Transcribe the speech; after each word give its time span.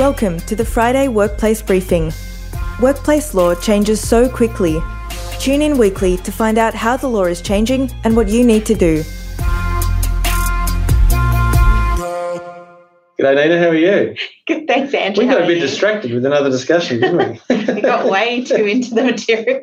Welcome 0.00 0.40
to 0.40 0.56
the 0.56 0.64
Friday 0.64 1.08
Workplace 1.08 1.60
Briefing. 1.60 2.10
Workplace 2.80 3.34
law 3.34 3.54
changes 3.54 4.00
so 4.00 4.30
quickly. 4.30 4.80
Tune 5.38 5.60
in 5.60 5.76
weekly 5.76 6.16
to 6.16 6.32
find 6.32 6.56
out 6.56 6.72
how 6.72 6.96
the 6.96 7.06
law 7.06 7.24
is 7.24 7.42
changing 7.42 7.90
and 8.02 8.16
what 8.16 8.26
you 8.30 8.42
need 8.42 8.64
to 8.64 8.74
do. 8.74 9.02
G'day, 13.18 13.36
Nina. 13.36 13.58
How 13.58 13.68
are 13.68 13.74
you? 13.74 14.16
Good, 14.46 14.66
thanks, 14.66 14.94
Andrew. 14.94 15.24
We 15.24 15.28
How 15.28 15.34
got 15.34 15.44
a 15.44 15.46
bit 15.46 15.60
distracted 15.60 16.14
with 16.14 16.24
another 16.24 16.48
discussion, 16.48 17.02
didn't 17.02 17.18
we? 17.18 17.64
We 17.74 17.82
got 17.82 18.08
way 18.08 18.42
too 18.42 18.64
into 18.64 18.94
the 18.94 19.04
material. 19.04 19.60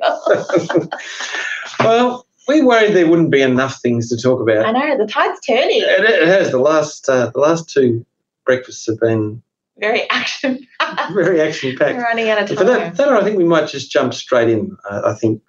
well, 1.80 2.28
we 2.48 2.62
worried 2.62 2.94
there 2.94 3.10
wouldn't 3.10 3.32
be 3.32 3.42
enough 3.42 3.82
things 3.82 4.08
to 4.10 4.18
talk 4.18 4.40
about. 4.40 4.68
I 4.68 4.72
know 4.72 5.04
the 5.04 5.12
tide's 5.12 5.40
turning. 5.40 5.82
It, 5.82 6.04
it 6.04 6.28
has. 6.28 6.52
The 6.52 6.60
last 6.60 7.10
uh, 7.10 7.32
the 7.32 7.40
last 7.40 7.72
two 7.72 8.06
breakfasts 8.46 8.86
have 8.86 9.00
been 9.00 9.42
Very 9.80 10.10
action. 10.10 10.68
very 11.14 11.42
action 11.42 11.78
packed. 11.78 11.98
running 11.98 12.30
out 12.30 12.42
of 12.42 12.50
For 12.50 12.56
time. 12.56 12.66
that, 12.66 12.98
that, 12.98 13.10
I 13.10 13.24
think 13.24 13.38
we 13.38 13.44
might 13.44 13.68
just 13.68 13.92
jump 13.92 14.14
straight 14.14 14.50
in. 14.50 14.76
Uh, 14.90 15.02
I 15.06 15.14
think 15.14 15.42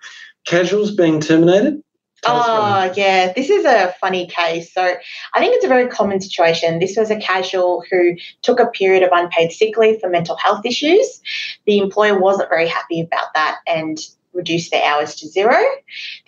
casuals 0.46 0.94
being 0.94 1.20
terminated. 1.20 1.82
Oh, 2.26 2.92
yeah. 2.96 3.32
This 3.32 3.48
is 3.48 3.64
a 3.64 3.94
funny 4.00 4.26
case. 4.26 4.72
So 4.74 4.82
I 4.82 5.38
think 5.38 5.54
it's 5.54 5.64
a 5.64 5.68
very 5.68 5.86
common 5.88 6.20
situation. 6.20 6.80
This 6.80 6.96
was 6.96 7.10
a 7.10 7.20
casual 7.20 7.84
who 7.90 8.16
took 8.42 8.58
a 8.58 8.66
period 8.66 9.04
of 9.04 9.10
unpaid 9.12 9.52
sick 9.52 9.76
leave 9.76 10.00
for 10.00 10.10
mental 10.10 10.36
health 10.36 10.66
issues. 10.66 11.20
The 11.66 11.78
employer 11.78 12.18
wasn't 12.18 12.48
very 12.48 12.66
happy 12.66 13.00
about 13.00 13.32
that 13.34 13.58
and 13.68 13.98
reduced 14.32 14.70
their 14.70 14.84
hours 14.84 15.14
to 15.16 15.28
zero. 15.28 15.62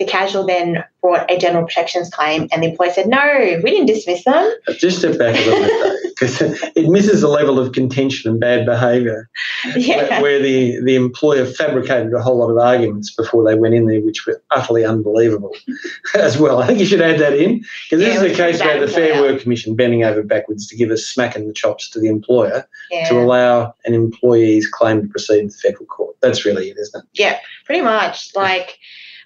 The 0.00 0.06
casual 0.06 0.46
then 0.46 0.82
brought 1.02 1.30
a 1.30 1.36
general 1.36 1.66
protections 1.66 2.08
claim, 2.08 2.48
and 2.52 2.62
the 2.62 2.68
employer 2.70 2.90
said, 2.90 3.06
No, 3.06 3.60
we 3.62 3.70
didn't 3.70 3.86
dismiss 3.86 4.24
them. 4.24 4.54
Just 4.78 5.00
step 5.00 5.18
back 5.18 5.36
a 5.36 5.38
little 5.38 5.60
bit, 5.60 5.68
though, 5.68 6.08
because 6.08 6.40
it 6.74 6.88
misses 6.88 7.20
the 7.20 7.28
level 7.28 7.58
of 7.58 7.72
contention 7.72 8.30
and 8.30 8.40
bad 8.40 8.64
behaviour 8.64 9.28
Yeah. 9.76 9.96
where, 9.96 10.22
where 10.22 10.38
the, 10.38 10.80
the 10.82 10.96
employer 10.96 11.44
fabricated 11.44 12.14
a 12.14 12.22
whole 12.22 12.38
lot 12.38 12.50
of 12.50 12.56
arguments 12.56 13.14
before 13.14 13.44
they 13.44 13.54
went 13.54 13.74
in 13.74 13.86
there, 13.86 14.00
which 14.00 14.26
were 14.26 14.42
utterly 14.50 14.86
unbelievable 14.86 15.54
as 16.14 16.38
well. 16.38 16.62
I 16.62 16.66
think 16.66 16.78
you 16.78 16.86
should 16.86 17.02
add 17.02 17.20
that 17.20 17.34
in 17.34 17.58
because 17.90 18.02
this 18.02 18.20
we 18.20 18.28
is 18.28 18.32
a 18.32 18.34
case 18.34 18.60
where 18.60 18.80
the 18.80 18.88
Fair. 18.88 19.20
Work 19.20 19.42
Commission 19.42 19.76
bending 19.76 20.04
over 20.04 20.22
backwards 20.22 20.66
to 20.68 20.76
give 20.76 20.90
a 20.90 20.96
smack 20.96 21.36
in 21.36 21.46
the 21.46 21.52
chops 21.52 21.90
to 21.90 22.00
the 22.00 22.08
employer 22.08 22.66
yeah. 22.90 23.06
to 23.08 23.18
allow 23.18 23.74
an 23.84 23.92
employee's 23.92 24.66
claim 24.66 25.02
to 25.02 25.08
proceed 25.08 25.42
to 25.42 25.46
the 25.48 25.52
federal 25.52 25.84
court. 25.84 26.16
That's 26.20 26.46
really 26.46 26.70
it, 26.70 26.78
isn't 26.78 27.04
it? 27.04 27.08
Yeah, 27.12 27.38
pretty 27.66 27.82
much. 27.82 28.34
Like, 28.34 28.78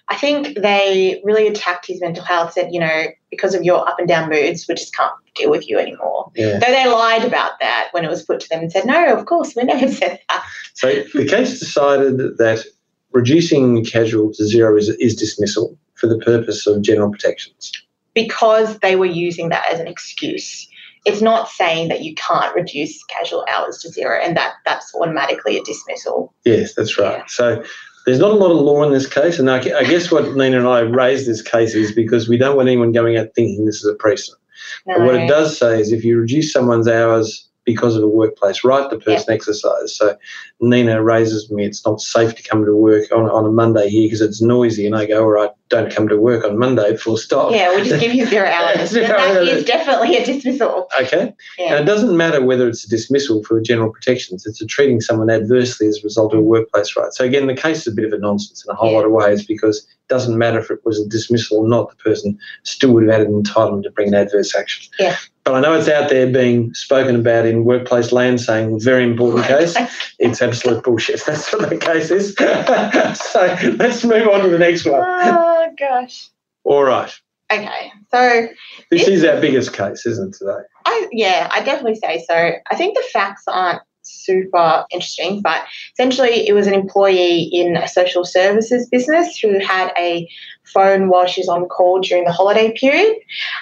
I 0.07 0.15
think 0.15 0.59
they 0.59 1.21
really 1.23 1.47
attacked 1.47 1.87
his 1.87 1.99
mental 1.99 2.23
health, 2.23 2.53
said, 2.53 2.71
you 2.71 2.79
know, 2.79 3.05
because 3.31 3.55
of 3.55 3.63
your 3.63 3.87
up 3.87 3.97
and 3.97 4.07
down 4.07 4.29
moods, 4.29 4.67
we 4.67 4.75
just 4.75 4.95
can't 4.95 5.11
deal 5.33 5.49
with 5.49 5.67
you 5.67 5.79
anymore. 5.79 6.31
Yeah. 6.35 6.59
Though 6.59 6.71
they 6.71 6.87
lied 6.87 7.25
about 7.25 7.59
that 7.59 7.89
when 7.91 8.05
it 8.05 8.09
was 8.09 8.23
put 8.23 8.39
to 8.41 8.49
them 8.49 8.61
and 8.61 8.71
said, 8.71 8.85
no, 8.85 9.13
of 9.15 9.25
course, 9.25 9.55
we 9.55 9.63
never 9.63 9.87
said 9.91 10.19
that. 10.29 10.45
So 10.73 11.03
the 11.13 11.27
case 11.27 11.59
decided 11.59 12.17
that 12.37 12.65
reducing 13.11 13.83
casual 13.83 14.31
to 14.33 14.45
zero 14.45 14.77
is, 14.77 14.89
is 14.89 15.15
dismissal 15.15 15.77
for 15.95 16.07
the 16.07 16.19
purpose 16.19 16.67
of 16.67 16.81
general 16.81 17.09
protections. 17.09 17.71
Because 18.13 18.79
they 18.79 18.95
were 18.95 19.05
using 19.05 19.49
that 19.49 19.65
as 19.71 19.79
an 19.79 19.87
excuse. 19.87 20.67
It's 21.05 21.21
not 21.21 21.49
saying 21.49 21.89
that 21.89 22.01
you 22.01 22.15
can't 22.15 22.55
reduce 22.55 23.03
casual 23.05 23.45
hours 23.49 23.77
to 23.79 23.89
zero 23.89 24.19
and 24.21 24.35
that 24.37 24.53
that's 24.65 24.93
automatically 24.95 25.57
a 25.57 25.63
dismissal. 25.63 26.33
Yes, 26.45 26.73
that's 26.75 26.97
right. 26.97 27.19
Yeah. 27.19 27.23
So 27.27 27.63
there's 28.05 28.19
not 28.19 28.31
a 28.31 28.35
lot 28.35 28.51
of 28.51 28.57
law 28.57 28.83
in 28.83 28.91
this 28.91 29.07
case, 29.07 29.39
and 29.39 29.49
I, 29.49 29.57
I 29.57 29.83
guess 29.83 30.11
what 30.11 30.35
Nina 30.35 30.59
and 30.59 30.67
I 30.67 30.81
raised 30.81 31.27
this 31.27 31.41
case 31.41 31.73
is 31.73 31.91
because 31.91 32.29
we 32.29 32.37
don't 32.37 32.55
want 32.55 32.69
anyone 32.69 32.91
going 32.91 33.17
out 33.17 33.29
thinking 33.35 33.65
this 33.65 33.83
is 33.83 33.85
a 33.85 33.95
precedent. 33.95 34.41
No. 34.85 34.97
But 34.97 35.05
what 35.05 35.15
it 35.15 35.27
does 35.27 35.57
say 35.57 35.79
is 35.79 35.91
if 35.91 36.03
you 36.03 36.19
reduce 36.19 36.53
someone's 36.53 36.87
hours 36.87 37.49
because 37.65 37.95
of 37.95 38.03
a 38.03 38.07
workplace 38.07 38.63
right, 38.63 38.89
the 38.89 38.99
person 38.99 39.33
exercise. 39.33 39.95
So 39.95 40.15
Nina 40.61 41.01
raises 41.03 41.51
me, 41.51 41.65
it's 41.65 41.85
not 41.85 41.99
safe 41.99 42.35
to 42.35 42.43
come 42.43 42.63
to 42.63 42.75
work 42.75 43.11
on, 43.11 43.29
on 43.29 43.45
a 43.45 43.51
Monday 43.51 43.89
here 43.89 44.05
because 44.05 44.21
it's 44.21 44.41
noisy, 44.41 44.85
and 44.85 44.95
I 44.95 45.05
go, 45.05 45.23
all 45.23 45.29
right, 45.29 45.49
don't 45.69 45.91
come 45.91 46.07
to 46.07 46.17
work 46.17 46.45
on 46.45 46.59
Monday, 46.59 46.95
full 46.95 47.17
stop. 47.17 47.51
Yeah, 47.51 47.69
we'll 47.69 47.83
just 47.83 47.99
give 47.99 48.13
you 48.13 48.27
zero 48.27 48.47
hours. 48.49 48.91
Zero 48.91 49.07
that 49.07 49.37
hours. 49.37 49.49
is 49.49 49.65
definitely 49.65 50.15
a 50.15 50.25
dismissal. 50.25 50.87
Okay. 51.01 51.33
Yeah. 51.57 51.73
And 51.75 51.83
it 51.83 51.85
doesn't 51.85 52.15
matter 52.15 52.45
whether 52.45 52.67
it's 52.67 52.85
a 52.85 52.89
dismissal 52.89 53.43
for 53.43 53.59
general 53.59 53.91
protections, 53.91 54.45
it's 54.45 54.61
a 54.61 54.65
treating 54.65 55.01
someone 55.01 55.29
adversely 55.29 55.87
as 55.87 55.97
a 55.97 56.01
result 56.03 56.33
of 56.33 56.39
a 56.39 56.41
mm-hmm. 56.41 56.49
workplace 56.49 56.95
right. 56.95 57.11
So 57.13 57.25
again, 57.25 57.47
the 57.47 57.55
case 57.55 57.81
is 57.81 57.87
a 57.87 57.95
bit 57.95 58.05
of 58.05 58.13
a 58.13 58.19
nonsense 58.19 58.63
in 58.63 58.71
a 58.71 58.75
whole 58.75 58.91
Yeah. 58.91 58.97
lot 58.97 59.05
of 59.05 59.11
ways 59.11 59.45
because 59.45 59.79
it 59.79 60.07
doesn't 60.07 60.37
matter 60.37 60.59
if 60.59 60.69
it 60.69 60.85
was 60.85 60.99
a 60.99 61.07
dismissal 61.07 61.59
or 61.59 61.67
not, 61.67 61.89
the 61.89 61.95
person 61.95 62.37
still 62.63 62.91
would 62.93 63.07
have 63.07 63.19
had 63.19 63.27
an 63.27 63.41
entitlement 63.41 63.83
to 63.83 63.91
bring 63.91 64.09
an 64.09 64.13
adverse 64.13 64.55
action. 64.55 64.91
Yeah. 64.99 65.17
But 65.45 65.53
I 65.53 65.59
know 65.59 65.73
it's 65.75 65.87
out 65.87 66.09
there 66.09 66.25
being 66.25 66.73
spoken 66.73 67.15
about 67.15 67.45
in 67.45 67.65
workplace 67.65 68.11
land 68.11 68.41
saying 68.41 68.79
very 68.79 69.03
important 69.03 69.45
case. 69.45 69.77
It's 70.17 70.41
absolute 70.41 70.83
bullshit. 70.83 71.23
That's 71.27 71.53
what 71.53 71.69
the 71.69 71.77
case 71.77 72.09
is. 72.09 72.33
so 73.31 73.75
let's 73.77 74.03
move 74.03 74.27
on 74.27 74.41
to 74.41 74.49
the 74.49 74.57
next 74.57 74.85
one. 74.85 75.01
oh, 75.05 75.71
gosh. 75.77 76.29
All 76.63 76.83
right. 76.83 77.13
Okay, 77.53 77.91
so 78.09 78.47
This 78.89 79.07
is 79.07 79.23
our 79.23 79.39
biggest 79.39 79.71
case, 79.71 80.07
isn't 80.07 80.33
it, 80.33 80.37
today? 80.39 80.63
I 80.85 81.07
yeah, 81.11 81.47
I 81.51 81.61
definitely 81.61 81.95
say 81.95 82.25
so. 82.27 82.53
I 82.71 82.75
think 82.75 82.97
the 82.97 83.03
facts 83.13 83.43
aren't 83.47 83.83
super 84.05 84.85
interesting, 84.91 85.41
but 85.41 85.63
essentially 85.93 86.47
it 86.47 86.53
was 86.53 86.67
an 86.67 86.73
employee 86.73 87.43
in 87.43 87.77
a 87.77 87.87
social 87.87 88.23
services 88.25 88.87
business 88.89 89.37
who 89.37 89.59
had 89.59 89.91
a 89.97 90.29
phone 90.63 91.09
while 91.09 91.27
she 91.27 91.41
was 91.41 91.49
on 91.49 91.65
call 91.67 92.01
during 92.01 92.25
the 92.25 92.31
holiday 92.31 92.73
period. 92.73 93.15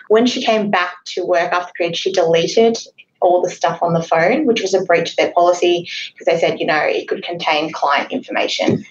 When 0.10 0.26
she 0.26 0.44
came 0.44 0.70
back 0.70 0.94
to 1.08 1.26
work 1.26 1.52
after 1.52 1.74
period, 1.74 1.98
she 1.98 2.12
deleted 2.12 2.78
all 3.22 3.42
the 3.42 3.50
stuff 3.50 3.82
on 3.82 3.94
the 3.94 4.04
phone, 4.04 4.46
which 4.46 4.62
was 4.62 4.74
a 4.74 4.84
breach 4.84 5.12
of 5.12 5.16
their 5.16 5.32
policy 5.32 5.90
because 6.12 6.26
they 6.26 6.40
said, 6.40 6.60
you 6.60 6.66
know, 6.66 6.82
it 6.84 7.08
could 7.08 7.24
contain 7.24 7.72
client 7.72 8.12
information. 8.12 8.86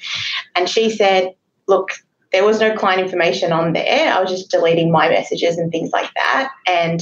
And 0.54 0.68
she 0.68 0.90
said, 0.90 1.34
look, 1.68 1.90
there 2.32 2.44
was 2.44 2.60
no 2.60 2.74
client 2.74 3.00
information 3.00 3.52
on 3.52 3.72
there. 3.72 4.12
I 4.12 4.20
was 4.20 4.30
just 4.30 4.50
deleting 4.50 4.90
my 4.90 5.08
messages 5.08 5.58
and 5.58 5.70
things 5.70 5.90
like 5.92 6.10
that. 6.14 6.50
And 6.66 7.00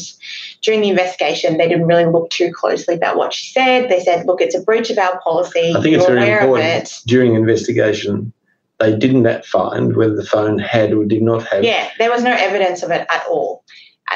during 0.62 0.80
the 0.80 0.90
investigation, 0.90 1.56
they 1.56 1.68
didn't 1.68 1.86
really 1.86 2.06
look 2.06 2.30
too 2.30 2.52
closely 2.52 2.96
about 2.96 3.16
what 3.16 3.32
she 3.32 3.52
said. 3.52 3.88
They 3.88 4.00
said, 4.00 4.26
look, 4.26 4.40
it's 4.40 4.54
a 4.54 4.60
breach 4.60 4.90
of 4.90 4.98
our 4.98 5.20
policy. 5.20 5.72
I 5.76 5.80
think 5.80 5.94
it's 5.96 6.06
You're 6.06 6.16
very 6.16 6.26
aware 6.26 6.40
important 6.40 6.68
of 6.68 6.82
it. 6.82 6.98
during 7.06 7.34
investigation 7.34 8.32
they 8.80 8.96
didn't 8.96 9.44
find 9.44 9.94
whether 9.94 10.16
the 10.16 10.24
phone 10.24 10.58
had 10.58 10.92
or 10.92 11.04
did 11.04 11.22
not 11.22 11.46
have. 11.46 11.62
Yeah, 11.62 11.90
there 11.98 12.10
was 12.10 12.22
no 12.22 12.32
evidence 12.32 12.82
of 12.82 12.90
it 12.90 13.06
at 13.10 13.24
all. 13.28 13.62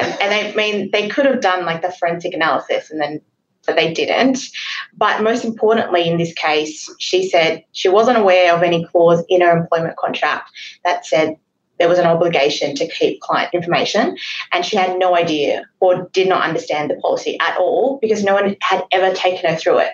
And, 0.01 0.21
and 0.21 0.35
I 0.35 0.55
mean 0.55 0.91
they 0.91 1.09
could 1.09 1.27
have 1.27 1.41
done 1.41 1.65
like 1.65 1.83
the 1.83 1.93
forensic 1.93 2.35
analysis 2.35 2.91
and 2.91 3.01
then 3.01 3.21
but 3.67 3.77
they 3.77 3.93
didn't. 3.93 4.39
But 4.97 5.23
most 5.23 5.45
importantly 5.45 6.09
in 6.09 6.19
this 6.19 6.33
case, 6.35 6.89
she 6.99 7.29
said 7.29 7.65
she 7.73 7.89
wasn't 7.89 8.19
aware 8.19 8.55
of 8.55 8.63
any 8.63 8.87
clause 8.87 9.25
in 9.29 9.41
her 9.41 9.57
employment 9.57 9.97
contract 9.97 10.51
that 10.85 11.07
said 11.07 11.37
there 11.79 11.89
was 11.89 11.99
an 11.99 12.07
obligation 12.07 12.75
to 12.77 12.89
keep 12.89 13.21
client 13.21 13.53
information 13.53 14.17
and 14.53 14.65
she 14.65 14.77
had 14.77 14.99
no 14.99 15.17
idea 15.17 15.65
or 15.81 16.09
did 16.13 16.29
not 16.29 16.43
understand 16.43 16.91
the 16.91 16.95
policy 16.97 17.37
at 17.41 17.59
all 17.59 17.99
because 18.01 18.23
no 18.23 18.35
one 18.35 18.57
had 18.61 18.85
ever 18.93 19.15
taken 19.15 19.51
her 19.51 19.57
through 19.57 19.79
it. 19.79 19.93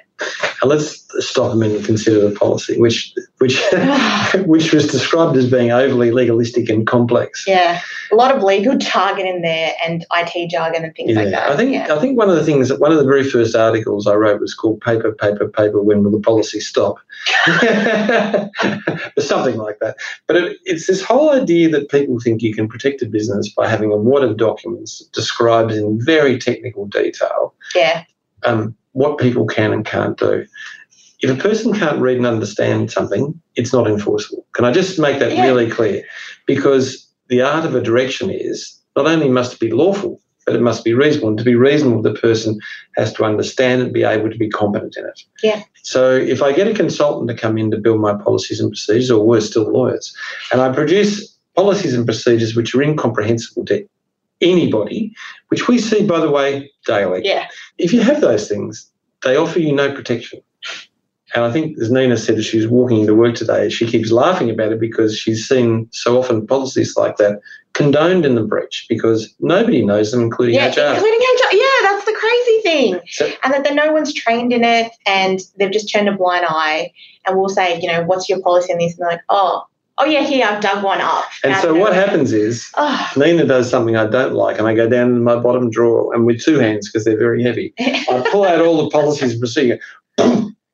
And 0.63 0.69
let's 0.69 1.07
stop 1.27 1.57
minute 1.57 1.79
and 1.79 1.87
consider 1.87 2.29
the 2.29 2.35
policy, 2.37 2.79
which 2.79 3.15
which 3.39 3.61
which 4.47 4.73
was 4.73 4.87
described 4.87 5.37
as 5.37 5.51
being 5.51 5.71
overly 5.71 6.11
legalistic 6.11 6.69
and 6.69 6.87
complex. 6.87 7.45
Yeah, 7.47 7.81
a 8.13 8.15
lot 8.15 8.35
of 8.35 8.43
legal 8.43 8.77
jargon 8.77 9.27
in 9.27 9.43
there 9.43 9.73
and 9.85 10.05
IT 10.13 10.51
jargon 10.51 10.85
and 10.85 10.95
things 10.95 11.17
like 11.17 11.31
that. 11.31 11.51
I 11.51 11.57
think 11.57 11.73
yeah. 11.73 11.95
I 11.95 11.99
think 11.99 12.19
one 12.19 12.29
of 12.29 12.37
the 12.37 12.45
things 12.45 12.69
that 12.69 12.81
one 12.81 12.93
of 12.93 12.99
the 12.99 13.05
very 13.05 13.25
first 13.25 13.57
articles 13.57 14.07
I 14.07 14.15
wrote 14.15 14.41
was 14.41 14.55
called 14.55 14.81
"Paper, 14.81 15.13
Paper, 15.13 15.49
Paper. 15.49 15.83
When 15.83 16.05
will 16.05 16.13
the 16.13 16.21
policy 16.21 16.61
stop?" 16.61 16.99
Something 19.19 19.57
like 19.57 19.79
that. 19.81 19.97
But 20.27 20.37
it, 20.37 20.59
it's 20.65 20.87
this 20.87 21.03
whole 21.03 21.31
idea 21.31 21.69
that 21.71 21.91
people 21.91 22.21
think 22.21 22.43
you 22.43 22.55
can 22.55 22.69
protect 22.69 23.03
a 23.03 23.07
business 23.07 23.49
by 23.49 23.69
having 23.69 23.93
a 23.93 23.97
wad 23.97 24.23
of 24.23 24.37
documents 24.37 24.99
that 24.99 25.13
describes 25.13 25.77
in 25.77 26.01
very 26.05 26.39
technical 26.39 26.87
detail 26.87 27.55
yeah. 27.75 28.05
um, 28.45 28.75
what 28.93 29.19
people 29.19 29.47
can 29.47 29.73
and 29.73 29.85
can't 29.85 30.19
do. 30.19 30.45
If 31.21 31.31
a 31.31 31.41
person 31.41 31.75
can't 31.75 32.01
read 32.01 32.17
and 32.17 32.27
understand 32.27 32.91
something, 32.91 33.41
it's 33.57 33.73
not 33.73 33.87
enforceable. 33.87 34.47
Can 34.55 34.65
I 34.65 34.73
just 34.73 34.99
make 34.99 35.19
that 35.19 35.33
Yeah. 35.33 35.47
really 35.47 35.71
clear? 35.71 36.03
Because 36.47 37.07
the 37.29 37.43
art 37.43 37.65
of 37.65 37.75
a 37.75 37.81
direction 37.83 38.31
is 38.31 38.75
not 38.97 39.07
only 39.07 39.29
must 39.29 39.55
it 39.55 39.61
be 39.61 39.71
lawful, 39.71 40.21
but 40.47 40.57
it 40.57 40.63
must 40.63 40.83
be 40.83 40.95
reasonable. 40.95 41.29
And 41.29 41.39
to 41.39 41.45
be 41.45 41.55
reasonable, 41.55 42.03
the 42.03 42.15
person 42.15 42.59
has 42.97 43.13
to 43.15 43.25
understand 43.25 43.83
and 43.83 43.93
be 43.93 44.03
able 44.03 44.31
to 44.31 44.39
be 44.39 44.49
competent 44.49 44.97
in 44.97 45.05
it. 45.05 45.23
Yeah. 45.43 45.63
So 45.83 46.15
if 46.17 46.43
I 46.43 46.53
get 46.53 46.67
a 46.67 46.75
consultant 46.75 47.29
to 47.29 47.37
come 47.37 47.59
in 47.59 47.71
to 47.71 47.77
build 47.77 48.01
my 48.01 48.15
policies 48.15 48.59
and 48.59 48.71
procedures, 48.71 49.11
or 49.11 49.25
worse 49.25 49.49
still, 49.51 49.71
lawyers, 49.71 50.13
and 50.53 50.61
I 50.61 50.73
produce 50.73 51.37
policies 51.55 51.95
and 51.95 52.07
procedures 52.07 52.57
which 52.57 52.75
are 52.75 52.83
incomprehensible 52.83 53.65
to 53.67 53.87
anybody, 54.41 55.13
which 55.49 55.69
we 55.69 55.79
see, 55.79 56.05
by 56.07 56.21
the 56.21 56.31
way, 56.31 56.71
daily 56.87 57.23
Yeah. 57.25 57.47
if 57.79 57.93
you 57.93 58.01
have 58.01 58.21
those 58.21 58.49
things, 58.49 58.91
they 59.23 59.37
offer 59.37 59.59
you 59.61 59.73
no 59.73 59.93
protection. 59.93 60.41
And 61.35 61.45
I 61.45 61.53
think, 61.53 61.79
as 61.79 61.93
Nina 61.93 62.17
said, 62.17 62.39
as 62.39 62.47
she 62.47 62.57
was 62.57 62.67
walking 62.67 63.01
into 63.01 63.15
work 63.15 63.37
today, 63.37 63.69
she 63.69 63.87
keeps 63.87 64.11
laughing 64.11 64.51
about 64.51 64.73
it 64.73 64.81
because 64.81 65.17
she's 65.17 65.47
seen 65.49 65.89
so 65.93 66.19
often 66.19 66.45
policies 66.45 66.97
like 66.97 67.19
that 67.19 67.39
condoned 67.73 68.27
in 68.27 68.35
the 68.35 68.43
breach 68.43 68.87
because 68.89 69.33
nobody 69.39 69.85
knows 69.85 70.11
them, 70.11 70.23
including 70.23 70.57
Yeah, 70.57 70.67
HR. 70.71 70.95
including 70.95 71.21
HR. 71.21 71.55
Yeah, 71.55 71.65
that's 71.83 72.05
the 72.05 72.13
crazy 72.15 72.61
thing. 72.63 73.01
So- 73.11 73.31
and 73.45 73.53
that, 73.55 73.75
no 73.75 73.93
one's 73.93 74.13
trained 74.13 74.53
in 74.53 74.65
it 74.65 74.91
and 75.07 75.39
they've 75.57 75.71
just 75.71 75.89
turned 75.93 76.09
a 76.09 76.13
blind 76.17 76.47
eye. 76.49 76.91
And 77.27 77.39
we'll 77.39 77.49
say, 77.49 77.79
you 77.81 77.87
know, 77.87 78.03
what's 78.03 78.29
your 78.29 78.41
policy 78.41 78.73
on 78.73 78.79
this? 78.81 78.95
And 78.95 79.03
they're 79.03 79.11
like, 79.11 79.23
oh, 79.29 79.63
oh 80.01 80.05
yeah, 80.05 80.23
here, 80.23 80.47
I've 80.47 80.61
dug 80.61 80.83
one 80.83 81.01
up. 81.01 81.25
And 81.45 81.57
so 81.57 81.75
what 81.75 81.95
happens 81.95 82.33
is 82.33 82.71
Oh, 82.77 83.11
Nina 83.17 83.45
does 83.45 83.71
something 83.71 83.97
I 83.97 84.07
don't 84.07 84.35
like, 84.35 84.59
and 84.59 84.67
I 84.67 84.75
go 84.75 84.89
down 84.89 85.09
in 85.09 85.23
my 85.23 85.37
bottom 85.37 85.71
drawer, 85.71 86.15
and 86.15 86.27
with 86.27 86.43
two 86.43 86.59
hands 86.59 86.89
because 86.89 87.05
they're 87.05 87.19
very 87.19 87.43
heavy, 87.43 87.75
I 87.79 88.27
pull 88.33 88.45
out 88.45 88.61
all 88.61 88.83
the 88.83 88.91
policies 88.91 89.33
and 89.33 89.41
procedure, 89.41 89.79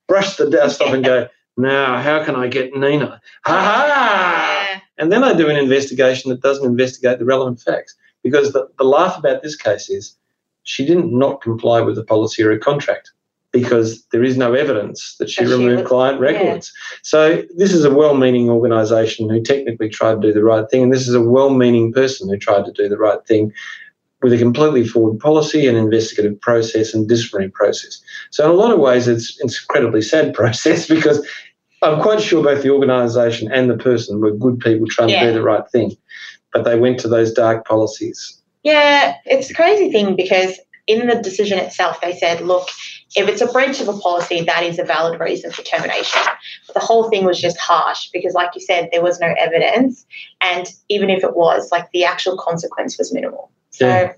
brush 0.08 0.36
the 0.36 0.48
dust 0.48 0.80
off, 0.80 0.94
and 0.94 1.04
go. 1.04 1.28
Now, 1.58 2.02
how 2.02 2.22
can 2.22 2.36
I 2.36 2.48
get 2.48 2.76
Nina? 2.76 3.20
Ha 3.46 3.60
ha! 3.60 3.86
yeah. 3.88 4.80
And 4.98 5.10
then 5.10 5.24
I 5.24 5.32
do 5.32 5.48
an 5.48 5.56
investigation 5.56 6.30
that 6.30 6.42
doesn't 6.42 6.66
investigate 6.66 7.18
the 7.18 7.24
relevant 7.24 7.60
facts. 7.60 7.94
Because 8.22 8.52
the, 8.52 8.68
the 8.78 8.84
laugh 8.84 9.18
about 9.18 9.42
this 9.42 9.56
case 9.56 9.88
is 9.88 10.16
she 10.64 10.84
didn't 10.84 11.16
not 11.16 11.40
comply 11.40 11.80
with 11.80 11.94
the 11.94 12.04
policy 12.04 12.42
or 12.42 12.50
a 12.50 12.58
contract 12.58 13.12
because 13.60 14.04
there 14.12 14.22
is 14.22 14.36
no 14.36 14.52
evidence 14.52 15.16
that 15.18 15.30
she 15.30 15.42
That 15.42 15.50
she 15.50 15.56
removed 15.56 15.86
client 15.86 16.20
yeah. 16.20 16.30
records. 16.30 16.72
So 17.02 17.42
this 17.56 17.72
is 17.72 17.84
a 17.84 17.94
well-meaning 17.94 18.50
organisation 18.50 19.30
who 19.30 19.42
technically 19.42 19.88
tried 19.88 20.20
to 20.20 20.28
do 20.28 20.32
the 20.32 20.44
right 20.44 20.68
thing, 20.70 20.82
and 20.82 20.92
this 20.92 21.08
is 21.08 21.14
a 21.14 21.22
well-meaning 21.22 21.92
person 21.92 22.28
who 22.28 22.36
tried 22.36 22.66
to 22.66 22.72
do 22.72 22.88
the 22.88 22.98
right 22.98 23.24
thing 23.26 23.52
with 24.22 24.32
a 24.32 24.38
completely 24.38 24.86
forward 24.86 25.18
policy 25.20 25.66
and 25.66 25.76
investigative 25.78 26.38
process 26.40 26.92
and 26.92 27.08
disciplinary 27.08 27.50
process. 27.50 28.00
So 28.30 28.44
in 28.44 28.50
a 28.50 28.54
lot 28.54 28.72
of 28.72 28.78
ways, 28.78 29.08
it's, 29.08 29.38
it's 29.40 29.58
an 29.58 29.64
incredibly 29.64 30.02
sad 30.02 30.34
process 30.40 30.86
because 30.86 31.26
I'm 31.82 32.02
quite 32.02 32.20
sure 32.20 32.42
both 32.42 32.62
the 32.62 32.70
organisation 32.70 33.50
and 33.50 33.70
the 33.70 33.76
person 33.76 34.20
were 34.20 34.32
good 34.32 34.60
people 34.60 34.86
trying 34.86 35.08
to 35.08 35.20
do 35.20 35.32
the 35.32 35.42
right 35.42 35.66
thing, 35.70 35.96
but 36.52 36.64
they 36.64 36.78
went 36.78 37.00
to 37.00 37.08
those 37.08 37.32
dark 37.32 37.66
policies. 37.66 38.42
Yeah, 38.62 39.14
it's 39.24 39.50
a 39.50 39.54
crazy 39.54 39.90
thing 39.90 40.16
because 40.16 40.58
in 40.86 41.06
the 41.06 41.16
decision 41.16 41.58
itself, 41.58 42.00
they 42.00 42.16
said, 42.16 42.40
look, 42.40 42.68
if 43.16 43.28
it's 43.28 43.40
a 43.40 43.46
breach 43.46 43.80
of 43.80 43.88
a 43.88 43.94
policy, 43.94 44.42
that 44.42 44.62
is 44.62 44.78
a 44.78 44.84
valid 44.84 45.18
reason 45.18 45.50
for 45.50 45.62
termination. 45.62 46.20
But 46.66 46.74
the 46.74 46.80
whole 46.80 47.08
thing 47.08 47.24
was 47.24 47.40
just 47.40 47.58
harsh 47.58 48.10
because, 48.12 48.34
like 48.34 48.50
you 48.54 48.60
said, 48.60 48.90
there 48.92 49.02
was 49.02 49.18
no 49.18 49.34
evidence. 49.38 50.06
And 50.42 50.70
even 50.90 51.08
if 51.08 51.24
it 51.24 51.34
was, 51.34 51.72
like 51.72 51.90
the 51.92 52.04
actual 52.04 52.36
consequence 52.36 52.98
was 52.98 53.12
minimal. 53.12 53.50
So, 53.70 53.88
Yeah. 53.88 54.12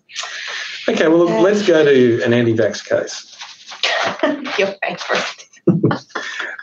Okay, 0.88 1.06
well, 1.08 1.26
let's 1.42 1.66
go 1.66 1.84
to 1.84 2.22
an 2.22 2.32
anti-vax 2.32 2.84
case. 2.88 3.36
your 4.58 4.74
favourite. 4.82 5.48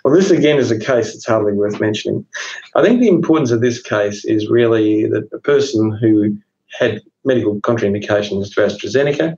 Well, 0.03 0.13
this 0.13 0.29
again 0.29 0.59
is 0.59 0.69
a 0.69 0.77
case 0.77 1.13
that's 1.13 1.25
hardly 1.25 1.53
worth 1.53 1.81
mentioning. 1.81 2.23
I 2.75 2.83
think 2.83 2.99
the 2.99 3.07
importance 3.07 3.49
of 3.49 3.61
this 3.61 3.81
case 3.81 4.23
is 4.23 4.47
really 4.47 5.07
that 5.07 5.31
the 5.31 5.39
person 5.39 5.97
who 5.99 6.37
had 6.77 7.01
medical 7.23 7.59
contraindications 7.61 8.53
to 8.53 8.61
AstraZeneca 8.61 9.35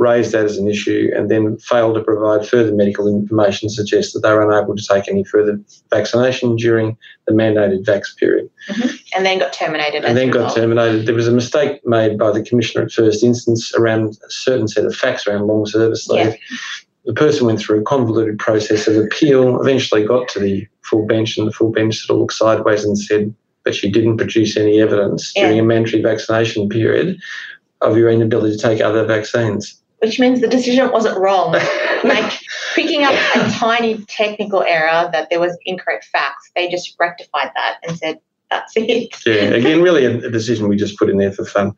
raised 0.00 0.32
that 0.32 0.46
as 0.46 0.56
an 0.56 0.66
issue 0.66 1.10
and 1.14 1.30
then 1.30 1.58
failed 1.58 1.94
to 1.94 2.02
provide 2.02 2.48
further 2.48 2.74
medical 2.74 3.06
information 3.06 3.68
to 3.68 3.74
suggest 3.74 4.14
that 4.14 4.20
they 4.20 4.32
were 4.32 4.50
unable 4.50 4.74
to 4.74 4.82
take 4.82 5.06
any 5.08 5.22
further 5.22 5.60
vaccination 5.90 6.56
during 6.56 6.96
the 7.26 7.34
mandated 7.34 7.84
vax 7.84 8.16
period 8.16 8.48
mm-hmm. 8.70 8.96
And 9.14 9.26
then 9.26 9.38
got 9.38 9.52
terminated. 9.52 10.06
and 10.06 10.16
then 10.16 10.30
got 10.30 10.54
terminated. 10.54 11.04
There 11.04 11.14
was 11.14 11.28
a 11.28 11.32
mistake 11.32 11.86
made 11.86 12.18
by 12.18 12.32
the 12.32 12.42
commissioner 12.42 12.86
at 12.86 12.92
first 12.92 13.22
instance 13.22 13.74
around 13.74 14.18
a 14.26 14.30
certain 14.30 14.68
set 14.68 14.86
of 14.86 14.96
facts 14.96 15.26
around 15.26 15.46
long 15.46 15.66
service 15.66 16.08
leave. 16.08 16.28
Yeah. 16.28 16.36
The 17.04 17.12
person 17.12 17.46
went 17.46 17.60
through 17.60 17.80
a 17.80 17.84
convoluted 17.84 18.38
process 18.38 18.88
of 18.88 18.96
appeal, 18.96 19.60
eventually 19.60 20.04
got 20.04 20.28
to 20.28 20.38
the 20.38 20.66
full 20.82 21.06
bench, 21.06 21.36
and 21.36 21.46
the 21.46 21.52
full 21.52 21.72
bench 21.72 21.98
sort 21.98 22.16
of 22.16 22.20
looked 22.20 22.34
sideways 22.34 22.84
and 22.84 22.98
said 22.98 23.34
that 23.64 23.74
she 23.74 23.90
didn't 23.90 24.16
produce 24.16 24.56
any 24.56 24.80
evidence 24.80 25.32
Yeah. 25.36 25.44
during 25.44 25.58
a 25.58 25.62
mandatory 25.62 26.02
vaccination 26.02 26.68
period 26.70 27.18
of 27.82 27.96
your 27.96 28.10
inability 28.10 28.56
to 28.56 28.62
take 28.62 28.80
other 28.80 29.04
vaccines. 29.04 29.79
Which 30.00 30.18
means 30.18 30.40
the 30.40 30.48
decision 30.48 30.90
wasn't 30.90 31.18
wrong. 31.18 31.52
like 32.04 32.32
picking 32.74 33.04
up 33.04 33.14
a 33.34 33.50
tiny 33.50 34.02
technical 34.04 34.62
error 34.62 35.08
that 35.12 35.28
there 35.30 35.40
was 35.40 35.56
incorrect 35.64 36.06
facts, 36.06 36.50
they 36.54 36.68
just 36.68 36.96
rectified 36.98 37.50
that 37.54 37.78
and 37.82 37.96
said, 37.98 38.18
that's 38.50 38.72
it. 38.76 39.14
Yeah, 39.26 39.54
again, 39.54 39.82
really 39.82 40.04
a, 40.04 40.26
a 40.26 40.30
decision 40.30 40.68
we 40.68 40.76
just 40.76 40.98
put 40.98 41.10
in 41.10 41.18
there 41.18 41.32
for 41.32 41.44
fun. 41.44 41.74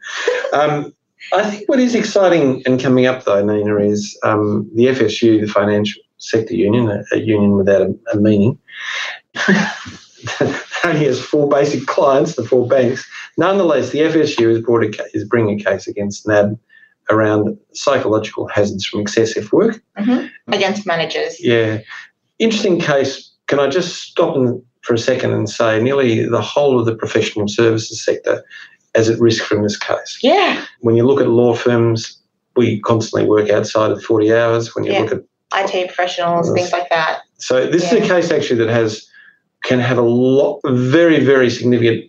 Um, 0.53 0.95
I 1.33 1.51
think 1.51 1.69
what 1.69 1.79
is 1.79 1.95
exciting 1.95 2.63
and 2.67 2.81
coming 2.81 3.07
up 3.07 3.25
though, 3.25 3.45
Nina, 3.45 3.77
is 3.79 4.19
um, 4.23 4.71
the 4.75 4.87
FSU, 4.87 5.41
the 5.41 5.47
Financial 5.47 6.03
Sector 6.19 6.55
Union, 6.55 6.89
a, 6.89 7.05
a 7.13 7.19
union 7.19 7.57
without 7.57 7.83
a, 7.83 7.95
a 8.13 8.17
meaning. 8.17 8.59
only 10.85 11.05
has 11.05 11.21
four 11.21 11.49
basic 11.49 11.87
clients, 11.87 12.35
the 12.35 12.45
four 12.45 12.67
banks. 12.67 13.07
Nonetheless, 13.37 13.91
the 13.91 14.01
FSU 14.01 14.51
has 14.51 14.61
brought 14.63 14.85
a 14.85 15.07
is 15.15 15.25
bringing 15.25 15.61
a 15.61 15.65
case 15.65 15.87
against 15.87 16.27
NAB 16.27 16.59
around 17.13 17.57
psychological 17.75 18.49
hazards 18.49 18.85
from 18.87 19.01
excessive 19.01 19.53
work. 19.53 19.83
Mm-hmm. 19.99 20.27
Against 20.53 20.87
managers. 20.87 21.37
Yeah, 21.39 21.81
interesting 22.39 22.81
case. 22.81 23.31
Can 23.47 23.61
I 23.61 23.69
just 23.69 24.03
stop 24.03 24.37
and, 24.37 24.63
for 24.83 24.95
a 24.95 24.99
second 24.99 25.33
and 25.33 25.49
say 25.49 25.81
nearly 25.81 26.27
the 26.27 26.41
whole 26.41 26.79
of 26.81 26.87
the 26.87 26.95
professional 26.95 27.47
services 27.49 28.05
sector 28.05 28.43
is 28.95 29.09
at 29.09 29.19
risk 29.21 29.45
from 29.45 29.63
this 29.63 29.77
case. 29.79 30.19
Yeah. 30.23 30.65
When 30.81 30.97
you 30.97 31.05
look 31.07 31.21
at 31.21 31.29
law 31.29 31.55
firms, 31.55 32.19
we 32.57 32.81
constantly 32.81 33.29
work 33.29 33.49
outside 33.49 33.91
of 33.91 34.03
40 34.03 34.35
hours. 34.35 34.75
When 34.75 34.85
you 34.85 34.93
Yeah. 34.93 35.01
look 35.01 35.13
at 35.13 35.23
IT 35.55 35.87
professionals, 35.87 36.53
things 36.53 36.73
like 36.73 36.89
that. 36.91 37.21
so 37.39 37.67
this 37.67 37.85
is 37.85 37.93
a 37.93 38.01
case 38.01 38.31
actually 38.31 38.59
that 38.59 38.69
has 38.71 39.07
can 39.65 39.79
have 39.81 39.99
a 39.99 40.03
lot 40.03 40.61
very 40.65 41.21
very 41.25 41.51
significant 41.51 42.05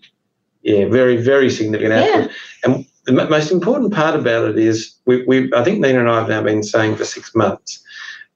yeah 0.62 0.86
very 0.88 1.18
very 1.18 1.50
significant 1.50 1.94
Yeah. 1.94 2.28
and 2.64 2.86
the 3.06 3.12
most 3.12 3.52
important 3.52 3.94
part 3.94 4.16
about 4.20 4.50
it 4.50 4.58
is 4.58 4.96
we, 5.06 5.26
we 5.26 5.52
I 5.54 5.64
think 5.64 5.80
Nina 5.80 6.00
and 6.00 6.10
I 6.10 6.20
have 6.20 6.30
now 6.30 6.42
been 6.42 6.64
saying 6.64 6.96
for 6.96 7.06
six 7.06 7.36
months 7.36 7.84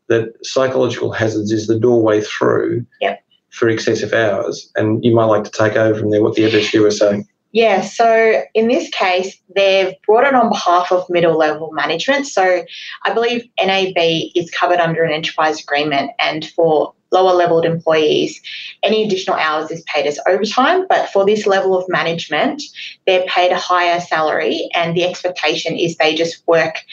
that 0.07 0.33
psychological 0.43 1.11
hazards 1.11 1.51
is 1.51 1.67
the 1.67 1.79
doorway 1.79 2.21
through 2.21 2.85
Yep. 3.01 3.23
for 3.49 3.69
excessive 3.69 4.13
hours 4.13 4.71
and 4.75 5.03
you 5.03 5.13
might 5.15 5.25
like 5.25 5.43
to 5.43 5.51
take 5.51 5.75
over 5.75 5.97
from 5.99 6.11
there 6.11 6.21
what 6.21 6.35
the 6.35 6.43
FSU 6.43 6.83
was 6.83 6.97
saying 6.97 7.27
Yeah, 7.51 7.81
so 7.81 8.43
in 8.53 8.67
this 8.67 8.89
case, 8.89 9.37
they've 9.55 9.93
brought 10.05 10.27
it 10.27 10.35
on 10.35 10.49
behalf 10.49 10.91
of 10.91 11.09
middle 11.09 11.37
level 11.37 11.71
management. 11.71 12.27
So 12.27 12.63
I 13.03 13.13
believe 13.13 13.47
NAB 13.59 13.97
is 14.35 14.51
covered 14.51 14.79
under 14.79 15.03
an 15.03 15.13
enterprise 15.13 15.61
agreement, 15.61 16.11
and 16.19 16.45
for 16.55 16.93
lower 17.11 17.33
leveled 17.33 17.65
employees, 17.65 18.41
any 18.83 19.05
additional 19.05 19.37
hours 19.37 19.71
is 19.71 19.83
paid 19.83 20.05
as 20.05 20.19
overtime. 20.27 20.87
But 20.87 21.09
for 21.09 21.25
this 21.25 21.45
level 21.45 21.77
of 21.77 21.87
management, 21.89 22.61
they're 23.05 23.25
paid 23.27 23.51
a 23.51 23.57
higher 23.57 23.99
salary, 23.99 24.69
and 24.73 24.95
the 24.95 25.05
expectation 25.05 25.77
is 25.77 25.95
they 25.97 26.15
just 26.15 26.45
work 26.47 26.83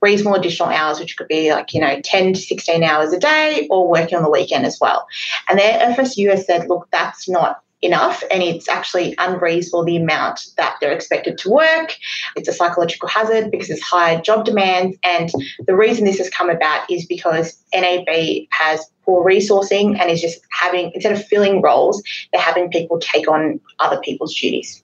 reasonable 0.00 0.36
additional 0.36 0.68
hours, 0.68 1.00
which 1.00 1.16
could 1.16 1.28
be 1.28 1.52
like, 1.52 1.74
you 1.74 1.80
know, 1.80 2.00
10 2.00 2.34
to 2.34 2.40
16 2.40 2.82
hours 2.84 3.12
a 3.12 3.18
day 3.18 3.66
or 3.70 3.88
working 3.88 4.16
on 4.16 4.22
the 4.22 4.30
weekend 4.30 4.64
as 4.64 4.78
well. 4.80 5.06
And 5.48 5.58
their 5.58 5.78
FSU 5.92 6.30
has 6.30 6.46
said, 6.46 6.68
look, 6.68 6.88
that's 6.92 7.28
not 7.28 7.62
enough 7.82 8.22
and 8.30 8.42
it's 8.42 8.68
actually 8.68 9.14
unreasonable 9.18 9.84
the 9.84 9.96
amount 9.96 10.48
that 10.56 10.76
they're 10.80 10.92
expected 10.92 11.38
to 11.38 11.50
work. 11.50 11.96
It's 12.34 12.48
a 12.48 12.52
psychological 12.52 13.08
hazard 13.08 13.50
because 13.50 13.68
there's 13.68 13.82
higher 13.82 14.20
job 14.20 14.44
demands. 14.44 14.96
And 15.04 15.30
the 15.66 15.76
reason 15.76 16.04
this 16.04 16.18
has 16.18 16.28
come 16.30 16.50
about 16.50 16.90
is 16.90 17.06
because 17.06 17.56
NAB 17.72 18.46
has 18.50 18.84
poor 19.04 19.24
resourcing 19.24 19.98
and 19.98 20.10
is 20.10 20.20
just 20.20 20.40
having, 20.50 20.90
instead 20.92 21.12
of 21.12 21.24
filling 21.24 21.62
roles, 21.62 22.02
they're 22.32 22.42
having 22.42 22.70
people 22.70 22.98
take 22.98 23.28
on 23.28 23.60
other 23.78 24.00
people's 24.00 24.34
duties. 24.34 24.82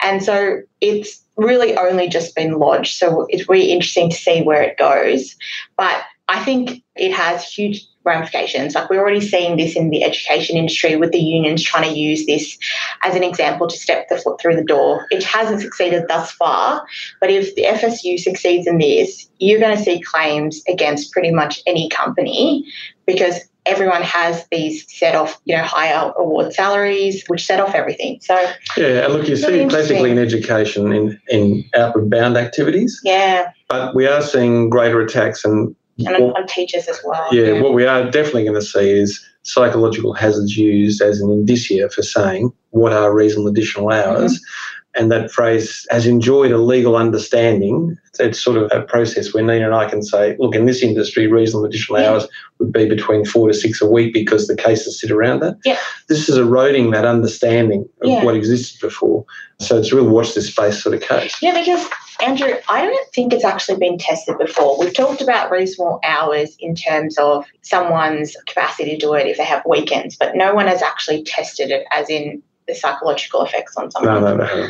And 0.00 0.22
so 0.22 0.62
it's 0.80 1.22
really 1.36 1.76
only 1.76 2.08
just 2.08 2.34
been 2.34 2.58
lodged. 2.58 2.96
So 2.96 3.26
it's 3.30 3.48
really 3.48 3.70
interesting 3.70 4.10
to 4.10 4.16
see 4.16 4.42
where 4.42 4.62
it 4.62 4.78
goes. 4.78 5.34
But 5.76 6.02
I 6.28 6.44
think 6.44 6.82
it 6.94 7.12
has 7.12 7.44
huge 7.44 7.84
ramifications. 8.08 8.74
Like 8.74 8.90
we're 8.90 9.00
already 9.00 9.20
seeing 9.20 9.56
this 9.56 9.76
in 9.76 9.90
the 9.90 10.02
education 10.02 10.56
industry 10.56 10.96
with 10.96 11.12
the 11.12 11.20
unions 11.20 11.62
trying 11.62 11.88
to 11.88 11.98
use 11.98 12.26
this 12.26 12.58
as 13.02 13.14
an 13.14 13.22
example 13.22 13.68
to 13.68 13.76
step 13.76 14.08
the 14.08 14.18
foot 14.18 14.40
through 14.40 14.56
the 14.56 14.64
door. 14.64 15.06
It 15.10 15.22
hasn't 15.22 15.60
succeeded 15.60 16.06
thus 16.08 16.32
far, 16.32 16.84
but 17.20 17.30
if 17.30 17.54
the 17.54 17.64
FSU 17.64 18.18
succeeds 18.18 18.66
in 18.66 18.78
this, 18.78 19.28
you're 19.38 19.60
going 19.60 19.76
to 19.76 19.82
see 19.82 20.00
claims 20.00 20.62
against 20.68 21.12
pretty 21.12 21.30
much 21.30 21.62
any 21.66 21.88
company 21.90 22.64
because 23.06 23.48
everyone 23.66 24.02
has 24.02 24.46
these 24.50 24.84
set 24.92 25.14
off, 25.14 25.38
you 25.44 25.54
know, 25.54 25.62
higher 25.62 26.12
award 26.16 26.52
salaries, 26.54 27.22
which 27.28 27.44
set 27.44 27.60
off 27.60 27.74
everything. 27.74 28.18
So 28.22 28.34
yeah 28.76 29.04
and 29.04 29.12
look 29.12 29.28
you 29.28 29.36
see 29.36 29.60
it 29.60 29.70
classically 29.70 30.10
in 30.10 30.18
education 30.18 30.92
in, 30.92 31.20
in 31.28 31.64
outward 31.74 32.10
bound 32.10 32.36
activities 32.36 33.00
yeah, 33.04 33.52
but 33.68 33.94
we 33.94 34.06
are 34.06 34.22
seeing 34.22 34.70
greater 34.70 35.00
attacks 35.00 35.44
and 35.44 35.74
and 36.06 36.16
on, 36.16 36.22
on 36.36 36.46
teachers 36.46 36.86
as 36.88 37.00
well. 37.04 37.34
Yeah, 37.34 37.60
what 37.60 37.74
we 37.74 37.86
are 37.86 38.10
definitely 38.10 38.44
going 38.44 38.54
to 38.54 38.62
see 38.62 38.90
is 38.90 39.24
psychological 39.42 40.12
hazards 40.12 40.56
used 40.56 41.00
as 41.02 41.20
an 41.20 41.30
indicia 41.30 41.88
for 41.90 42.02
saying 42.02 42.52
what 42.70 42.92
are 42.92 43.14
reasonable 43.14 43.48
additional 43.48 43.90
hours. 43.90 44.34
Mm-hmm. 44.34 44.77
And 44.98 45.12
that 45.12 45.30
phrase 45.30 45.86
has 45.90 46.06
enjoyed 46.06 46.50
a 46.50 46.58
legal 46.58 46.96
understanding. 46.96 47.96
It's 48.18 48.40
sort 48.40 48.56
of 48.56 48.68
a 48.72 48.82
process 48.82 49.32
where 49.32 49.44
Nina 49.44 49.66
and 49.66 49.74
I 49.74 49.88
can 49.88 50.02
say, 50.02 50.36
look, 50.40 50.56
in 50.56 50.66
this 50.66 50.82
industry, 50.82 51.28
reasonable 51.28 51.66
additional 51.66 52.00
Yeah. 52.00 52.10
hours 52.10 52.26
would 52.58 52.72
be 52.72 52.88
between 52.88 53.24
four 53.24 53.46
to 53.46 53.54
six 53.54 53.80
a 53.80 53.86
week 53.86 54.12
because 54.12 54.48
the 54.48 54.56
cases 54.56 55.00
sit 55.00 55.12
around 55.12 55.40
that. 55.40 55.56
Yeah. 55.64 55.78
This 56.08 56.28
is 56.28 56.36
eroding 56.36 56.90
that 56.90 57.04
understanding 57.04 57.88
of 58.02 58.08
Yeah. 58.10 58.24
what 58.24 58.34
existed 58.34 58.80
before. 58.80 59.24
So 59.60 59.78
it's 59.78 59.92
a 59.92 59.96
real 59.96 60.08
watch 60.08 60.34
this 60.34 60.48
space 60.48 60.82
sort 60.82 60.96
of 60.96 61.00
case. 61.00 61.36
Yeah, 61.40 61.58
because 61.58 61.88
Andrew, 62.20 62.54
I 62.68 62.82
don't 62.82 63.12
think 63.14 63.32
it's 63.32 63.44
actually 63.44 63.78
been 63.78 63.98
tested 63.98 64.36
before. 64.38 64.76
We've 64.78 64.92
talked 64.92 65.20
about 65.20 65.52
reasonable 65.52 66.00
hours 66.04 66.56
in 66.58 66.74
terms 66.74 67.16
of 67.18 67.44
someone's 67.62 68.36
capacity 68.46 68.90
to 68.90 68.96
do 68.98 69.14
it 69.14 69.28
if 69.28 69.36
they 69.36 69.44
have 69.44 69.62
weekends, 69.64 70.16
but 70.16 70.34
no 70.34 70.52
one 70.54 70.66
has 70.66 70.82
actually 70.82 71.22
tested 71.22 71.70
it 71.70 71.84
as 71.92 72.10
in 72.10 72.42
the 72.68 72.74
psychological 72.74 73.42
effects 73.42 73.76
on 73.76 73.84
No, 73.86 73.90
someone. 74.14 74.36
no, 74.38 74.44
no. 74.44 74.68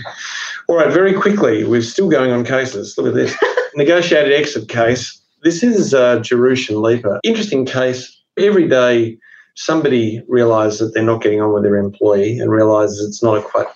All 0.68 0.76
right, 0.76 0.90
very 0.92 1.12
quickly, 1.12 1.64
we're 1.64 1.82
still 1.82 2.08
going 2.08 2.30
on 2.30 2.44
cases. 2.44 2.94
Look 2.96 3.08
at 3.08 3.14
this. 3.14 3.36
Negotiated 3.74 4.32
exit 4.32 4.68
case. 4.68 5.20
This 5.42 5.62
is 5.62 5.92
uh, 5.92 6.18
Jerushan 6.20 6.80
Leaper. 6.82 7.20
Interesting 7.24 7.66
case. 7.66 8.16
Every 8.38 8.66
day, 8.68 9.18
somebody 9.56 10.22
realises 10.28 10.78
that 10.78 10.94
they're 10.94 11.02
not 11.02 11.22
getting 11.22 11.40
on 11.42 11.52
with 11.52 11.64
their 11.64 11.76
employee 11.76 12.38
and 12.38 12.50
realises 12.50 13.06
it's 13.06 13.22
not 13.22 13.36
a 13.38 13.42
quite 13.42 13.66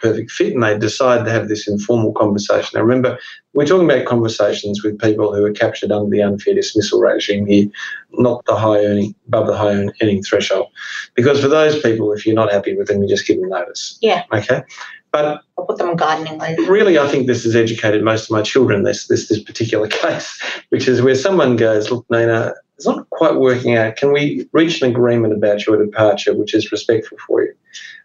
perfect 0.00 0.30
fit, 0.30 0.54
and 0.54 0.62
they 0.62 0.78
decide 0.78 1.24
to 1.24 1.30
have 1.30 1.48
this 1.48 1.68
informal 1.68 2.12
conversation. 2.12 2.70
Now, 2.74 2.82
remember, 2.82 3.18
we're 3.52 3.66
talking 3.66 3.90
about 3.90 4.06
conversations 4.06 4.82
with 4.82 4.98
people 4.98 5.34
who 5.34 5.44
are 5.44 5.52
captured 5.52 5.92
under 5.92 6.10
the 6.10 6.22
unfair 6.22 6.54
dismissal 6.54 7.00
regime 7.00 7.46
here, 7.46 7.66
not 8.12 8.44
the 8.46 8.56
high 8.56 8.84
earning, 8.84 9.14
above 9.28 9.46
the 9.46 9.56
high 9.56 9.88
earning 10.00 10.22
threshold. 10.22 10.68
Because 11.14 11.40
for 11.40 11.48
those 11.48 11.80
people, 11.80 12.12
if 12.12 12.26
you're 12.26 12.34
not 12.34 12.52
happy 12.52 12.76
with 12.76 12.88
them, 12.88 13.02
you 13.02 13.08
just 13.08 13.26
give 13.26 13.40
them 13.40 13.48
notice. 13.48 13.98
Yeah. 14.00 14.24
Okay. 14.32 14.62
But 15.12 15.42
I'll 15.58 15.66
put 15.66 15.78
them 15.78 15.88
on 15.88 15.96
gardening 15.96 16.38
leave. 16.38 16.68
really, 16.68 16.98
I 16.98 17.08
think 17.08 17.26
this 17.26 17.42
has 17.42 17.56
educated 17.56 18.04
most 18.04 18.24
of 18.24 18.30
my 18.30 18.42
children. 18.42 18.84
This 18.84 19.08
this 19.08 19.28
this 19.28 19.42
particular 19.42 19.88
case, 19.88 20.40
which 20.68 20.86
is 20.86 21.02
where 21.02 21.16
someone 21.16 21.56
goes, 21.56 21.90
"Look, 21.90 22.06
Nina, 22.10 22.54
it's 22.76 22.86
not 22.86 23.10
quite 23.10 23.34
working 23.34 23.76
out. 23.76 23.96
Can 23.96 24.12
we 24.12 24.48
reach 24.52 24.80
an 24.80 24.90
agreement 24.90 25.32
about 25.34 25.66
your 25.66 25.84
departure, 25.84 26.32
which 26.34 26.54
is 26.54 26.70
respectful 26.70 27.18
for 27.26 27.42
you?" 27.42 27.54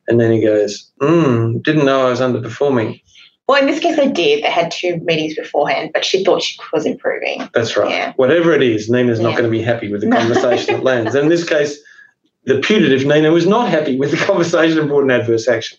And 0.08 0.20
then 0.20 0.32
he 0.32 0.42
goes, 0.42 0.92
"Hmm, 1.02 1.60
didn't 1.60 1.86
know 1.86 2.08
I 2.08 2.10
was 2.10 2.20
underperforming." 2.22 3.02
Well, 3.48 3.60
in 3.62 3.68
this 3.68 3.80
case, 3.80 3.96
they 3.96 4.10
did. 4.12 4.44
They 4.44 4.50
had 4.50 4.72
two 4.72 4.98
meetings 5.04 5.36
beforehand, 5.36 5.92
but 5.94 6.04
she 6.04 6.24
thought 6.24 6.42
she 6.42 6.58
was 6.74 6.86
improving. 6.86 7.48
That's 7.54 7.78
right. 7.78 7.90
Yeah. 7.92 8.14
Whatever 8.16 8.54
it 8.54 8.64
is, 8.64 8.90
Nina's 8.90 9.20
not 9.20 9.32
going 9.34 9.44
to 9.44 9.50
be 9.52 9.62
happy 9.62 9.92
with 9.92 10.02
the 10.02 10.10
conversation 10.10 10.74
that 10.76 10.84
lands. 10.92 11.14
And 11.14 11.26
in 11.26 11.30
this 11.30 11.48
case, 11.48 11.78
the 12.46 12.60
putative 12.60 13.06
Nina 13.06 13.32
was 13.32 13.46
not 13.46 13.70
happy 13.70 13.98
with 13.98 14.12
the 14.12 14.18
conversation 14.26 14.80
and 14.80 14.88
brought 14.88 15.04
an 15.04 15.12
adverse 15.12 15.48
action. 15.48 15.78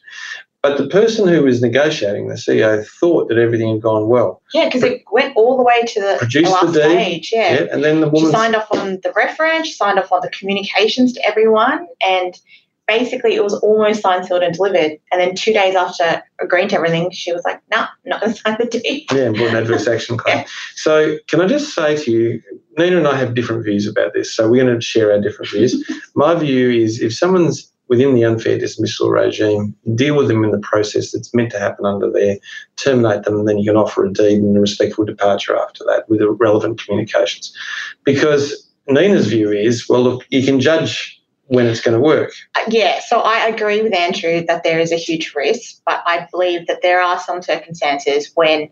But 0.62 0.78
the 0.78 0.86
person 0.88 1.28
who 1.28 1.42
was 1.42 1.60
negotiating, 1.60 2.28
the 2.28 2.34
CEO, 2.34 2.84
thought 3.00 3.28
that 3.28 3.38
everything 3.38 3.68
had 3.70 3.82
gone 3.82 4.08
well. 4.08 4.42
Yeah, 4.54 4.64
because 4.66 4.82
it 4.82 5.02
went 5.12 5.36
all 5.36 5.56
the 5.56 5.62
way 5.62 5.82
to 5.82 6.00
the, 6.00 6.16
Produced 6.18 6.46
the 6.46 6.50
last 6.52 6.72
the 6.72 6.82
deed. 6.82 7.24
stage. 7.24 7.32
Yeah. 7.32 7.66
and 7.72 7.84
then 7.84 8.00
the 8.00 8.06
She 8.06 8.12
woman 8.12 8.30
signed 8.32 8.56
off 8.56 8.68
on 8.72 8.98
the 9.02 9.12
reference, 9.14 9.68
she 9.68 9.72
signed 9.74 9.98
off 9.98 10.10
on 10.12 10.20
the 10.22 10.30
communications 10.30 11.12
to 11.14 11.24
everyone, 11.26 11.86
and 12.04 12.36
basically 12.86 13.34
it 13.34 13.42
was 13.42 13.54
almost 13.54 14.02
signed, 14.02 14.26
sealed, 14.26 14.42
and 14.42 14.54
delivered. 14.54 14.98
And 15.12 15.20
then 15.20 15.34
two 15.34 15.52
days 15.52 15.74
after 15.74 16.22
agreeing 16.40 16.68
to 16.68 16.76
everything, 16.76 17.10
she 17.10 17.32
was 17.32 17.44
like, 17.44 17.60
no, 17.70 17.86
not 18.04 18.20
going 18.20 18.32
to 18.34 18.38
sign 18.38 18.56
the 18.58 18.66
deed. 18.66 19.06
Yeah, 19.12 19.24
and 19.24 19.36
brought 19.36 19.50
an 19.50 19.56
adverse 19.56 19.86
action 19.88 20.16
claim. 20.16 20.44
So, 20.74 21.18
can 21.26 21.40
I 21.40 21.46
just 21.46 21.74
say 21.74 21.96
to 21.96 22.10
you, 22.10 22.42
Nina 22.78 22.98
and 22.98 23.08
I 23.08 23.16
have 23.16 23.34
different 23.34 23.64
views 23.64 23.86
about 23.86 24.12
this. 24.14 24.34
So, 24.34 24.48
we're 24.48 24.64
going 24.64 24.74
to 24.74 24.80
share 24.80 25.12
our 25.12 25.20
different 25.20 25.50
views. 25.50 25.84
My 26.14 26.34
view 26.34 26.70
is 26.70 27.00
if 27.00 27.14
someone's 27.14 27.72
within 27.88 28.14
the 28.14 28.24
unfair 28.24 28.58
dismissal 28.58 29.10
regime, 29.10 29.74
deal 29.94 30.16
with 30.16 30.26
them 30.26 30.42
in 30.42 30.50
the 30.50 30.58
process 30.58 31.12
that's 31.12 31.32
meant 31.32 31.52
to 31.52 31.58
happen 31.58 31.86
under 31.86 32.10
there, 32.10 32.36
terminate 32.74 33.22
them, 33.22 33.38
and 33.38 33.48
then 33.48 33.58
you 33.58 33.70
can 33.70 33.76
offer 33.76 34.04
a 34.04 34.12
deed 34.12 34.42
and 34.42 34.56
a 34.56 34.60
respectful 34.60 35.04
departure 35.04 35.56
after 35.56 35.84
that 35.84 36.08
with 36.08 36.18
the 36.18 36.28
relevant 36.28 36.82
communications. 36.82 37.56
Because 38.04 38.68
Nina's 38.88 39.28
view 39.28 39.52
is, 39.52 39.88
well, 39.88 40.02
look, 40.02 40.26
you 40.30 40.44
can 40.44 40.60
judge 40.60 41.15
when 41.48 41.66
it's 41.66 41.80
going 41.80 41.94
to 41.94 42.00
work. 42.00 42.32
Uh, 42.54 42.62
Yeah, 42.68 43.00
so 43.00 43.20
I 43.20 43.46
agree 43.46 43.82
with 43.82 43.94
Andrew 43.94 44.44
that 44.46 44.64
there 44.64 44.80
is 44.80 44.92
a 44.92 44.96
huge 44.96 45.32
risk, 45.34 45.80
but 45.86 46.02
I 46.06 46.26
believe 46.30 46.66
that 46.66 46.82
there 46.82 47.00
are 47.00 47.18
some 47.18 47.42
circumstances 47.42 48.30
when 48.34 48.68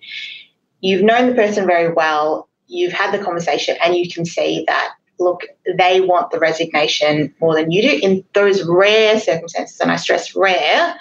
you've 0.81 1.03
known 1.03 1.29
the 1.29 1.35
person 1.35 1.67
very 1.67 1.93
well, 1.93 2.49
you've 2.67 2.93
had 2.93 3.13
the 3.13 3.25
conversation, 3.25 3.77
and 3.83 3.95
you 3.95 4.11
can 4.11 4.25
see 4.25 4.65
that, 4.67 4.95
look, 5.21 5.43
they 5.79 6.01
want 6.01 6.31
the 6.31 6.39
resignation 6.39 7.33
more 7.41 7.55
than 7.55 7.71
you 7.71 7.83
do. 7.83 8.01
In 8.03 8.25
those 8.35 8.65
rare 8.65 9.21
circumstances, 9.21 9.79
and 9.81 9.91
I 9.91 9.97
stress 9.97 10.35
rare, 10.35 10.97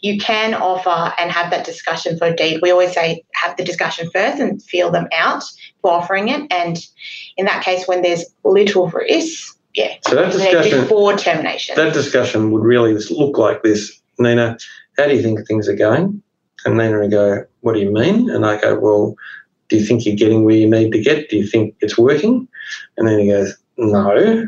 you 0.00 0.18
can 0.18 0.52
offer 0.52 1.14
and 1.16 1.30
have 1.30 1.50
that 1.50 1.64
discussion 1.64 2.18
for 2.18 2.30
deed. 2.30 2.60
We 2.60 2.70
always 2.70 2.92
say 2.92 3.24
have 3.32 3.56
the 3.56 3.64
discussion 3.64 4.10
first 4.12 4.38
and 4.38 4.62
feel 4.62 4.90
them 4.90 5.08
out 5.12 5.44
for 5.80 5.92
offering 5.92 6.28
it. 6.28 6.52
And 6.52 6.76
in 7.38 7.46
that 7.46 7.64
case, 7.64 7.88
when 7.88 8.02
there's 8.02 8.26
little 8.44 8.88
risk, 8.88 9.58
yeah, 9.74 9.94
So 10.06 10.14
that 10.14 10.32
discussion, 10.32 10.80
before 10.82 11.16
termination. 11.16 11.76
that 11.76 11.92
discussion 11.92 12.50
would 12.52 12.62
really 12.62 12.94
look 13.10 13.38
like 13.38 13.62
this. 13.62 14.00
Nina, 14.18 14.56
how 14.96 15.06
do 15.06 15.14
you 15.14 15.22
think 15.22 15.46
things 15.46 15.68
are 15.68 15.76
going? 15.76 16.22
And 16.64 16.78
Nina 16.78 17.00
would 17.00 17.10
go, 17.10 17.44
what 17.60 17.74
do 17.74 17.80
you 17.80 17.92
mean? 17.92 18.30
And 18.30 18.46
I 18.46 18.60
go, 18.60 18.78
well, 18.78 19.16
do 19.68 19.76
you 19.76 19.84
think 19.84 20.06
you're 20.06 20.16
getting 20.16 20.44
where 20.44 20.54
you 20.54 20.70
need 20.70 20.92
to 20.92 21.02
get? 21.02 21.28
Do 21.28 21.36
you 21.36 21.46
think 21.46 21.74
it's 21.80 21.98
working? 21.98 22.46
And 22.96 23.08
then 23.08 23.18
he 23.18 23.28
goes, 23.28 23.56
no. 23.76 24.46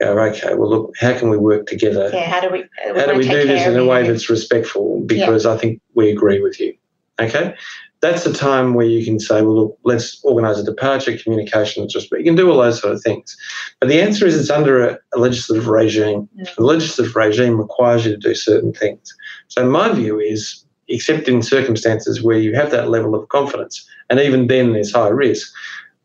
Go, 0.00 0.18
okay, 0.18 0.54
well, 0.54 0.70
look, 0.70 0.94
how 0.98 1.16
can 1.18 1.30
we 1.30 1.36
work 1.36 1.66
together? 1.66 2.10
Yeah, 2.12 2.30
how 2.30 2.40
do 2.40 2.50
we? 2.50 2.64
how 2.84 3.06
do 3.06 3.16
we 3.16 3.28
do 3.28 3.46
this 3.46 3.66
in 3.66 3.76
a 3.76 3.84
way 3.84 4.06
that's 4.06 4.30
respectful? 4.30 5.00
Because 5.06 5.46
I 5.46 5.56
think 5.56 5.80
we 5.94 6.10
agree 6.10 6.40
with 6.40 6.58
you. 6.60 6.74
Okay? 7.20 7.54
That's 8.02 8.24
the 8.24 8.32
time 8.32 8.74
where 8.74 8.86
you 8.86 9.04
can 9.04 9.20
say, 9.20 9.42
well, 9.42 9.54
look, 9.54 9.78
let's 9.84 10.22
organise 10.24 10.58
a 10.58 10.64
departure, 10.64 11.16
communication, 11.16 11.88
just 11.88 12.10
you 12.10 12.24
can 12.24 12.34
do 12.34 12.50
all 12.50 12.58
those 12.60 12.80
sort 12.80 12.92
of 12.92 13.02
things. 13.02 13.36
But 13.80 13.88
the 13.88 14.02
answer 14.02 14.26
is 14.26 14.38
it's 14.38 14.50
under 14.50 14.86
a, 14.86 14.98
a 15.14 15.18
legislative 15.18 15.68
regime. 15.68 16.28
Mm. 16.38 16.54
The 16.56 16.64
legislative 16.64 17.14
regime 17.14 17.58
requires 17.58 18.04
you 18.04 18.12
to 18.12 18.18
do 18.18 18.34
certain 18.34 18.72
things. 18.72 19.14
So 19.48 19.68
my 19.70 19.92
view 19.92 20.18
is, 20.18 20.64
except 20.88 21.28
in 21.28 21.42
circumstances 21.42 22.22
where 22.22 22.38
you 22.38 22.54
have 22.56 22.72
that 22.72 22.90
level 22.90 23.14
of 23.14 23.28
confidence, 23.28 23.88
and 24.10 24.18
even 24.18 24.48
then 24.48 24.72
there's 24.72 24.92
high 24.92 25.08
risk, 25.08 25.52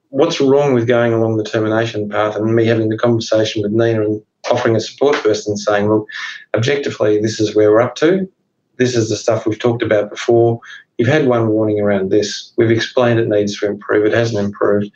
what's 0.10 0.39
wrong 0.39 0.74
with 0.74 0.88
going 0.88 1.13
along 1.13 1.38
the 1.38 1.44
termination 1.44 2.10
path 2.10 2.36
and 2.36 2.56
me 2.56 2.66
having 2.66 2.89
the 2.89 2.98
conversation 2.98 3.62
with 3.62 3.72
Nina 3.72 4.04
and 4.04 4.22
offering 4.51 4.75
a 4.75 4.80
support 4.80 5.16
person 5.18 5.58
saying, 5.58 5.89
look, 5.89 6.08
objectively, 6.56 7.20
this 7.20 7.39
is 7.39 7.56
where 7.56 7.72
we're 7.72 7.82
up 7.82 7.96
to. 7.96 8.32
This 8.78 8.96
is 8.96 9.10
the 9.10 9.16
stuff 9.16 9.46
we've 9.46 9.60
talked 9.60 9.84
about 9.84 10.10
before. 10.10 10.60
You've 10.98 11.08
had 11.08 11.28
one 11.28 11.50
warning 11.50 11.80
around 11.80 12.10
this. 12.10 12.52
We've 12.58 12.72
explained 12.72 13.20
it 13.20 13.28
needs 13.28 13.58
to 13.60 13.68
improve. 13.68 14.06
It 14.06 14.14
hasn't 14.14 14.44
improved. 14.44 14.92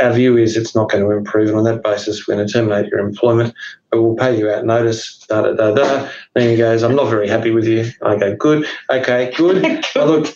Our 0.00 0.12
view 0.12 0.36
is 0.36 0.56
it's 0.56 0.76
not 0.76 0.90
going 0.90 1.02
to 1.02 1.10
improve, 1.10 1.48
and 1.48 1.58
on 1.58 1.64
that 1.64 1.82
basis, 1.82 2.26
we're 2.26 2.36
going 2.36 2.46
to 2.46 2.52
terminate 2.52 2.86
your 2.86 3.00
employment, 3.00 3.52
but 3.90 4.00
we'll 4.00 4.14
pay 4.14 4.38
you 4.38 4.48
out 4.48 4.64
notice. 4.64 5.24
Da 5.28 5.42
da 5.42 5.52
da 5.54 5.74
da. 5.74 6.08
Then 6.34 6.50
he 6.50 6.56
goes, 6.56 6.84
"I'm 6.84 6.94
not 6.94 7.10
very 7.10 7.26
happy 7.28 7.50
with 7.50 7.66
you." 7.66 7.90
I 8.02 8.16
go, 8.16 8.36
"Good, 8.36 8.66
okay, 8.90 9.32
good." 9.36 9.84
Well, 9.96 10.06
look, 10.06 10.34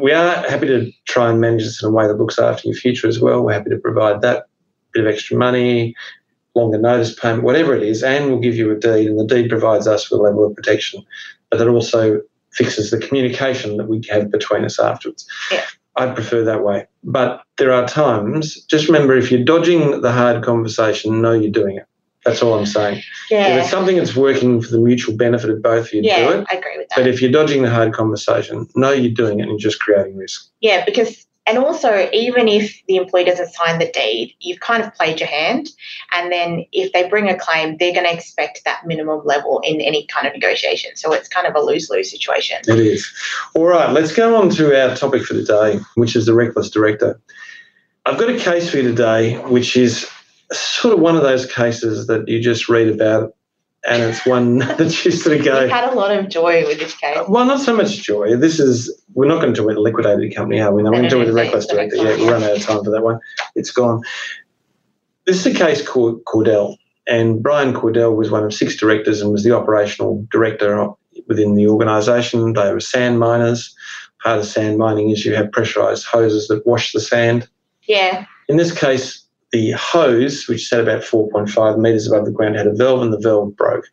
we 0.00 0.12
are 0.12 0.48
happy 0.48 0.68
to 0.68 0.92
try 1.06 1.30
and 1.30 1.40
manage 1.40 1.64
this 1.64 1.82
in 1.82 1.88
a 1.88 1.92
way 1.92 2.06
that 2.06 2.18
looks 2.18 2.38
after 2.38 2.68
your 2.68 2.76
future 2.76 3.08
as 3.08 3.18
well. 3.18 3.42
We're 3.42 3.54
happy 3.54 3.70
to 3.70 3.78
provide 3.78 4.20
that 4.20 4.46
bit 4.92 5.04
of 5.04 5.12
extra 5.12 5.36
money, 5.36 5.96
longer 6.54 6.78
notice 6.78 7.18
payment, 7.18 7.42
whatever 7.42 7.74
it 7.74 7.82
is, 7.82 8.02
and 8.02 8.26
we'll 8.26 8.40
give 8.40 8.56
you 8.56 8.70
a 8.70 8.76
deed. 8.76 9.08
And 9.08 9.18
the 9.18 9.26
deed 9.26 9.48
provides 9.48 9.86
us 9.86 10.10
with 10.10 10.20
a 10.20 10.22
level 10.22 10.44
of 10.44 10.54
protection, 10.54 11.04
but 11.50 11.58
that 11.58 11.68
also 11.68 12.20
fixes 12.52 12.90
the 12.90 12.98
communication 12.98 13.76
that 13.76 13.88
we 13.88 14.02
have 14.10 14.30
between 14.30 14.64
us 14.64 14.78
afterwards. 14.78 15.26
Yeah. 15.50 15.64
I 15.96 16.06
prefer 16.08 16.44
that 16.44 16.64
way. 16.64 16.86
But 17.04 17.42
there 17.58 17.72
are 17.72 17.86
times, 17.86 18.64
just 18.64 18.86
remember 18.86 19.16
if 19.16 19.30
you're 19.30 19.44
dodging 19.44 20.00
the 20.00 20.12
hard 20.12 20.42
conversation, 20.42 21.20
know 21.20 21.32
you're 21.32 21.50
doing 21.50 21.76
it. 21.76 21.86
That's 22.24 22.42
all 22.42 22.58
I'm 22.58 22.66
saying. 22.66 23.02
Yeah. 23.30 23.56
If 23.56 23.62
it's 23.62 23.70
something 23.70 23.96
that's 23.96 24.14
working 24.14 24.60
for 24.60 24.68
the 24.70 24.78
mutual 24.78 25.16
benefit 25.16 25.48
of 25.50 25.62
both 25.62 25.86
of 25.86 25.92
you, 25.94 26.02
do 26.02 26.08
yeah, 26.08 26.30
it. 26.30 26.46
I 26.50 26.56
agree 26.56 26.76
with 26.76 26.88
that. 26.90 26.96
But 26.96 27.06
if 27.06 27.22
you're 27.22 27.30
dodging 27.30 27.62
the 27.62 27.70
hard 27.70 27.92
conversation, 27.94 28.68
know 28.74 28.92
you're 28.92 29.12
doing 29.12 29.40
it 29.40 29.44
and 29.44 29.52
you're 29.52 29.58
just 29.58 29.80
creating 29.80 30.16
risk. 30.16 30.48
Yeah, 30.60 30.84
because 30.84 31.26
and 31.46 31.58
also 31.58 32.08
even 32.12 32.48
if 32.48 32.80
the 32.86 32.96
employee 32.96 33.24
doesn't 33.24 33.52
sign 33.52 33.78
the 33.78 33.90
deed, 33.90 34.34
you've 34.40 34.60
kind 34.60 34.82
of 34.82 34.94
played 34.94 35.20
your 35.20 35.28
hand, 35.28 35.68
and 36.12 36.30
then 36.30 36.64
if 36.72 36.92
they 36.92 37.08
bring 37.08 37.28
a 37.28 37.38
claim, 37.38 37.76
they're 37.78 37.94
going 37.94 38.06
to 38.06 38.12
expect 38.12 38.62
that 38.64 38.86
minimum 38.86 39.22
level 39.24 39.60
in 39.64 39.80
any 39.80 40.06
kind 40.06 40.26
of 40.26 40.32
negotiation. 40.32 40.96
So 40.96 41.12
it's 41.12 41.28
kind 41.28 41.46
of 41.46 41.54
a 41.54 41.60
lose 41.60 41.90
lose 41.90 42.10
situation. 42.10 42.58
It 42.68 42.78
is. 42.78 43.10
All 43.54 43.66
right, 43.66 43.90
let's 43.90 44.12
go 44.12 44.36
on 44.36 44.50
to 44.50 44.80
our 44.80 44.94
topic 44.94 45.24
for 45.24 45.34
today, 45.34 45.80
which 45.94 46.14
is 46.14 46.26
the 46.26 46.34
reckless 46.34 46.70
director. 46.70 47.20
I've 48.06 48.18
got 48.18 48.30
a 48.30 48.38
case 48.38 48.70
for 48.70 48.78
you 48.78 48.82
today, 48.82 49.36
which 49.44 49.76
is 49.76 50.08
sort 50.52 50.94
of 50.94 51.00
one 51.00 51.16
of 51.16 51.22
those 51.22 51.46
cases 51.46 52.06
that 52.06 52.26
you 52.28 52.40
just 52.40 52.68
read 52.68 52.88
about, 52.88 53.34
and 53.88 54.02
it's 54.02 54.26
one 54.26 54.58
that 54.58 54.90
sort 54.90 55.38
of 55.38 55.44
go, 55.44 55.60
We've 55.60 55.70
had 55.70 55.92
a 55.92 55.94
lot 55.94 56.10
of 56.10 56.28
joy 56.28 56.66
with 56.66 56.78
this 56.78 56.94
case. 56.94 57.16
Uh, 57.16 57.24
well, 57.28 57.44
not 57.44 57.60
so 57.60 57.74
much 57.74 58.02
joy. 58.02 58.36
This 58.36 58.60
is, 58.60 59.02
we're 59.14 59.28
not 59.28 59.40
going 59.40 59.54
to 59.54 59.60
do 59.60 59.66
with 59.66 59.76
a 59.76 59.80
liquidated 59.80 60.34
company, 60.34 60.60
are 60.60 60.72
we? 60.72 60.82
No, 60.82 60.90
we're 60.90 60.98
going 60.98 61.08
to 61.08 61.10
do 61.10 61.16
it 61.16 61.20
with 61.20 61.30
a 61.30 61.32
reckless 61.32 61.66
the 61.66 61.74
director. 61.74 61.96
Yeah, 61.96 62.14
yeah. 62.14 62.30
run 62.30 62.42
out 62.42 62.56
of 62.56 62.62
time 62.62 62.84
for 62.84 62.90
that 62.90 63.02
one. 63.02 63.18
It's 63.54 63.70
gone. 63.70 64.02
This 65.26 65.46
is 65.46 65.54
a 65.54 65.58
case 65.58 65.86
called 65.86 66.24
Cordell, 66.24 66.76
and 67.06 67.42
Brian 67.42 67.72
Cordell 67.72 68.16
was 68.16 68.30
one 68.30 68.44
of 68.44 68.52
six 68.52 68.76
directors 68.76 69.20
and 69.20 69.30
was 69.30 69.44
the 69.44 69.52
operational 69.52 70.26
director 70.30 70.88
within 71.26 71.54
the 71.54 71.66
organisation. 71.68 72.52
They 72.52 72.72
were 72.72 72.80
sand 72.80 73.18
miners. 73.18 73.74
part 74.22 74.38
of 74.38 74.46
sand 74.46 74.78
mining 74.78 75.10
is 75.10 75.24
you 75.24 75.34
have 75.34 75.52
pressurized 75.52 76.04
hoses 76.04 76.48
that 76.48 76.66
wash 76.66 76.92
the 76.92 77.00
sand. 77.00 77.48
Yeah. 77.82 78.26
In 78.48 78.56
this 78.56 78.76
case, 78.76 79.24
the 79.52 79.72
hose, 79.72 80.46
which 80.48 80.68
sat 80.68 80.80
about 80.80 81.02
4.5 81.02 81.78
metres 81.78 82.06
above 82.06 82.24
the 82.24 82.30
ground, 82.30 82.56
had 82.56 82.66
a 82.66 82.74
valve 82.74 83.02
and 83.02 83.12
the 83.12 83.18
valve 83.18 83.56
broke. 83.56 83.86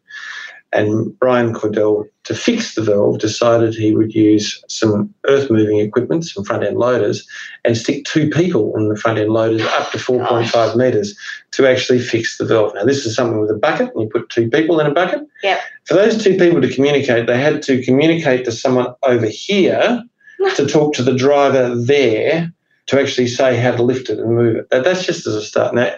And 0.73 1.17
Brian 1.17 1.53
Cordell, 1.53 2.09
to 2.25 2.35
fix 2.35 2.75
the 2.75 2.81
valve, 2.81 3.19
decided 3.19 3.73
he 3.73 3.95
would 3.95 4.13
use 4.13 4.61
some 4.67 5.13
earth 5.25 5.49
moving 5.49 5.79
equipment, 5.79 6.25
some 6.25 6.43
front 6.43 6.63
end 6.63 6.77
loaders, 6.77 7.25
and 7.63 7.77
stick 7.77 8.03
two 8.03 8.29
people 8.29 8.75
in 8.75 8.89
the 8.89 8.97
front 8.97 9.17
end 9.17 9.31
loaders 9.31 9.61
up 9.61 9.91
to 9.91 9.97
4.5 9.97 10.75
metres 10.75 11.17
to 11.51 11.65
actually 11.65 11.99
fix 11.99 12.37
the 12.37 12.45
valve. 12.45 12.75
Now, 12.75 12.83
this 12.83 13.05
is 13.05 13.15
something 13.15 13.39
with 13.39 13.49
a 13.49 13.55
bucket, 13.55 13.93
and 13.93 14.03
you 14.03 14.09
put 14.09 14.29
two 14.29 14.49
people 14.49 14.81
in 14.81 14.87
a 14.87 14.93
bucket. 14.93 15.21
Yep. 15.41 15.59
For 15.85 15.93
those 15.93 16.21
two 16.21 16.37
people 16.37 16.61
to 16.61 16.73
communicate, 16.73 17.27
they 17.27 17.39
had 17.39 17.61
to 17.63 17.81
communicate 17.83 18.43
to 18.45 18.51
someone 18.51 18.93
over 19.03 19.25
here 19.25 20.03
to 20.55 20.67
talk 20.67 20.93
to 20.95 21.03
the 21.03 21.15
driver 21.15 21.73
there 21.75 22.51
to 22.87 22.99
actually 22.99 23.27
say 23.27 23.57
how 23.57 23.71
to 23.71 23.83
lift 23.83 24.09
it 24.09 24.19
and 24.19 24.35
move 24.35 24.55
it. 24.57 24.67
That's 24.71 25.05
just 25.05 25.27
as 25.27 25.35
a 25.35 25.41
start. 25.41 25.75
Now, 25.75 25.93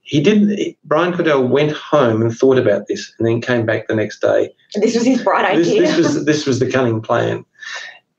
he 0.00 0.20
didn't. 0.20 0.76
Brian 0.84 1.12
Cordell 1.12 1.48
went 1.48 1.72
home 1.72 2.20
and 2.20 2.36
thought 2.36 2.58
about 2.58 2.88
this, 2.88 3.12
and 3.18 3.26
then 3.26 3.40
came 3.40 3.64
back 3.64 3.86
the 3.86 3.94
next 3.94 4.20
day. 4.20 4.50
This 4.74 4.94
was 4.94 5.04
his 5.04 5.22
bright 5.22 5.44
idea. 5.44 5.82
this 5.82 5.96
was 5.96 6.24
this 6.24 6.46
was 6.46 6.58
the 6.58 6.70
cunning 6.70 7.00
plan. 7.00 7.44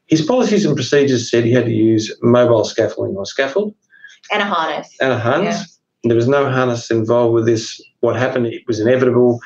His 0.07 0.21
policies 0.21 0.65
and 0.65 0.75
procedures 0.75 1.29
said 1.29 1.43
he 1.43 1.51
had 1.51 1.65
to 1.65 1.73
use 1.73 2.15
mobile 2.21 2.63
scaffolding 2.65 3.15
or 3.15 3.25
scaffold 3.25 3.73
and 4.31 4.41
a 4.41 4.45
harness. 4.45 4.95
and 5.01 5.11
a 5.11 5.19
harness. 5.19 5.79
There 6.03 6.15
was 6.15 6.27
no 6.27 6.49
harness 6.49 6.91
involved 6.91 7.33
with 7.33 7.45
this. 7.45 7.81
What 8.01 8.15
happened? 8.15 8.47
It 8.47 8.63
was 8.67 8.79
inevitable. 8.79 9.39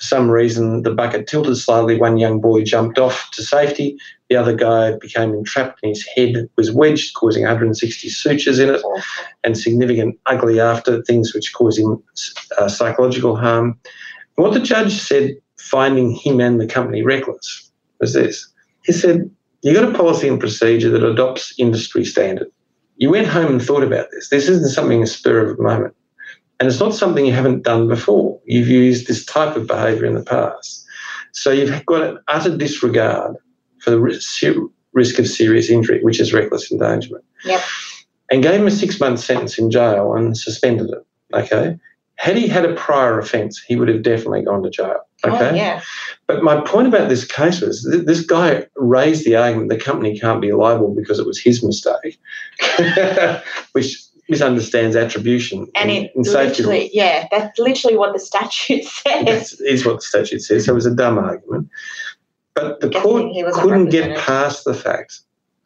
For 0.00 0.06
some 0.06 0.30
reason, 0.30 0.82
the 0.82 0.94
bucket 0.94 1.26
tilted 1.26 1.58
slightly. 1.58 1.98
One 1.98 2.16
young 2.16 2.40
boy 2.40 2.64
jumped 2.64 2.98
off 2.98 3.30
to 3.32 3.42
safety. 3.42 3.98
The 4.30 4.36
other 4.36 4.54
guy 4.54 4.96
became 4.96 5.34
entrapped, 5.34 5.80
and 5.82 5.90
his 5.90 6.06
head 6.16 6.48
was 6.56 6.72
wedged, 6.72 7.12
causing 7.14 7.42
160 7.42 8.08
sutures 8.08 8.58
in 8.58 8.70
it 8.70 8.82
and 9.44 9.58
significant 9.58 10.18
ugly 10.24 10.58
after 10.58 11.02
things 11.02 11.34
which 11.34 11.52
caused 11.52 11.78
him 11.78 12.02
uh, 12.56 12.68
psychological 12.68 13.36
harm. 13.36 13.78
What 14.36 14.54
the 14.54 14.60
judge 14.60 14.94
said, 14.94 15.36
finding 15.58 16.12
him 16.12 16.40
and 16.40 16.58
the 16.58 16.66
company 16.66 17.02
reckless, 17.02 17.70
was 18.00 18.14
this. 18.14 18.50
He 18.84 18.92
said, 18.92 19.30
You've 19.60 19.76
got 19.76 19.92
a 19.92 19.94
policy 19.94 20.28
and 20.28 20.40
procedure 20.40 20.88
that 20.88 21.04
adopts 21.04 21.52
industry 21.58 22.06
standard. 22.06 22.48
You 22.96 23.10
went 23.10 23.26
home 23.26 23.52
and 23.52 23.62
thought 23.62 23.82
about 23.82 24.06
this. 24.12 24.30
This 24.30 24.48
isn't 24.48 24.70
something 24.70 25.02
a 25.02 25.06
spur 25.06 25.50
of 25.50 25.58
the 25.58 25.62
moment. 25.62 25.94
And 26.60 26.68
it's 26.68 26.78
not 26.78 26.94
something 26.94 27.24
you 27.24 27.32
haven't 27.32 27.62
done 27.62 27.88
before. 27.88 28.38
You've 28.44 28.68
used 28.68 29.06
this 29.08 29.24
type 29.24 29.56
of 29.56 29.66
behaviour 29.66 30.04
in 30.04 30.14
the 30.14 30.22
past. 30.22 30.84
So 31.32 31.50
you've 31.50 31.84
got 31.86 32.02
an 32.02 32.18
utter 32.28 32.54
disregard 32.56 33.36
for 33.78 33.90
the 33.90 33.98
risk, 33.98 34.44
risk 34.92 35.18
of 35.18 35.26
serious 35.26 35.70
injury, 35.70 36.02
which 36.04 36.20
is 36.20 36.34
reckless 36.34 36.70
endangerment 36.70 37.24
Yep. 37.46 37.62
and 38.30 38.42
gave 38.42 38.60
him 38.60 38.66
a 38.66 38.70
six 38.70 39.00
month 39.00 39.20
sentence 39.20 39.58
in 39.58 39.70
jail 39.70 40.14
and 40.14 40.36
suspended 40.36 40.90
it. 40.90 41.06
Okay. 41.34 41.78
Had 42.16 42.36
he 42.36 42.46
had 42.48 42.66
a 42.66 42.74
prior 42.74 43.18
offence, 43.18 43.58
he 43.66 43.76
would 43.76 43.88
have 43.88 44.02
definitely 44.02 44.42
gone 44.42 44.62
to 44.62 44.68
jail. 44.68 45.00
Oh, 45.24 45.34
okay. 45.34 45.50
Oh, 45.50 45.54
yeah. 45.54 45.80
But 46.26 46.42
my 46.42 46.60
point 46.60 46.88
about 46.88 47.08
this 47.08 47.24
case 47.24 47.62
was 47.62 47.88
th- 47.90 48.04
this 48.04 48.20
guy 48.20 48.66
raised 48.76 49.24
the 49.24 49.36
argument 49.36 49.70
the 49.70 49.78
company 49.78 50.18
can't 50.18 50.42
be 50.42 50.52
liable 50.52 50.94
because 50.94 51.18
it 51.18 51.26
was 51.26 51.40
his 51.40 51.62
mistake, 51.64 52.18
which 53.72 54.02
misunderstands 54.30 54.96
attribution 54.96 55.66
And 55.74 55.90
in, 55.90 56.04
it 56.04 56.12
law. 56.16 56.32
literally, 56.42 56.90
yeah, 56.92 57.26
that's 57.30 57.58
literally 57.58 57.96
what 57.96 58.12
the 58.12 58.18
statute 58.20 58.84
says. 59.04 59.24
That's 59.26 59.52
is 59.60 59.84
what 59.84 59.96
the 59.96 60.02
statute 60.02 60.40
says. 60.40 60.64
So 60.66 60.72
it 60.72 60.74
was 60.74 60.86
a 60.86 60.94
dumb 60.94 61.18
argument. 61.18 61.68
But 62.54 62.80
the 62.80 62.88
Guessing 62.88 63.32
court 63.32 63.54
couldn't 63.54 63.88
get 63.90 64.16
past 64.18 64.64
the 64.64 64.74
fact 64.74 65.20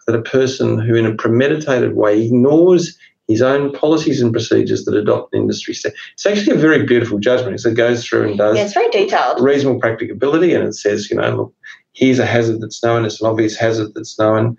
that 0.07 0.15
a 0.15 0.23
person 0.23 0.79
who, 0.79 0.95
in 0.95 1.07
a 1.07 1.15
premeditated 1.15 1.95
way, 1.97 2.25
ignores 2.27 2.97
his 3.27 3.41
own 3.41 3.73
policies 3.73 4.21
and 4.21 4.33
procedures 4.33 4.85
that 4.85 4.95
adopt 4.95 5.35
an 5.35 5.41
industry 5.43 5.73
standard. 5.73 5.97
It's 6.13 6.27
actually 6.27 6.57
a 6.57 6.59
very 6.61 6.85
beautiful 6.85 7.19
judgment. 7.19 7.55
It's- 7.55 7.65
It 7.65 7.75
goes 7.75 8.05
through 8.05 8.29
and 8.29 8.39
does 8.39 8.57
Yeah, 8.57 8.65
it's 8.65 8.75
very 8.75 8.91
detailed. 8.91 9.41
reasonable 9.41 9.81
practicability, 9.81 10.53
and 10.53 10.63
it 10.69 10.75
says, 10.75 11.11
you 11.11 11.17
know, 11.17 11.35
look, 11.35 11.55
here's 11.95 12.19
a 12.19 12.27
hazard 12.27 12.61
that's 12.61 12.83
known, 12.83 13.07
it's 13.07 13.23
an 13.23 13.27
obvious 13.27 13.57
hazard 13.57 13.93
that's 13.95 14.19
known. 14.19 14.59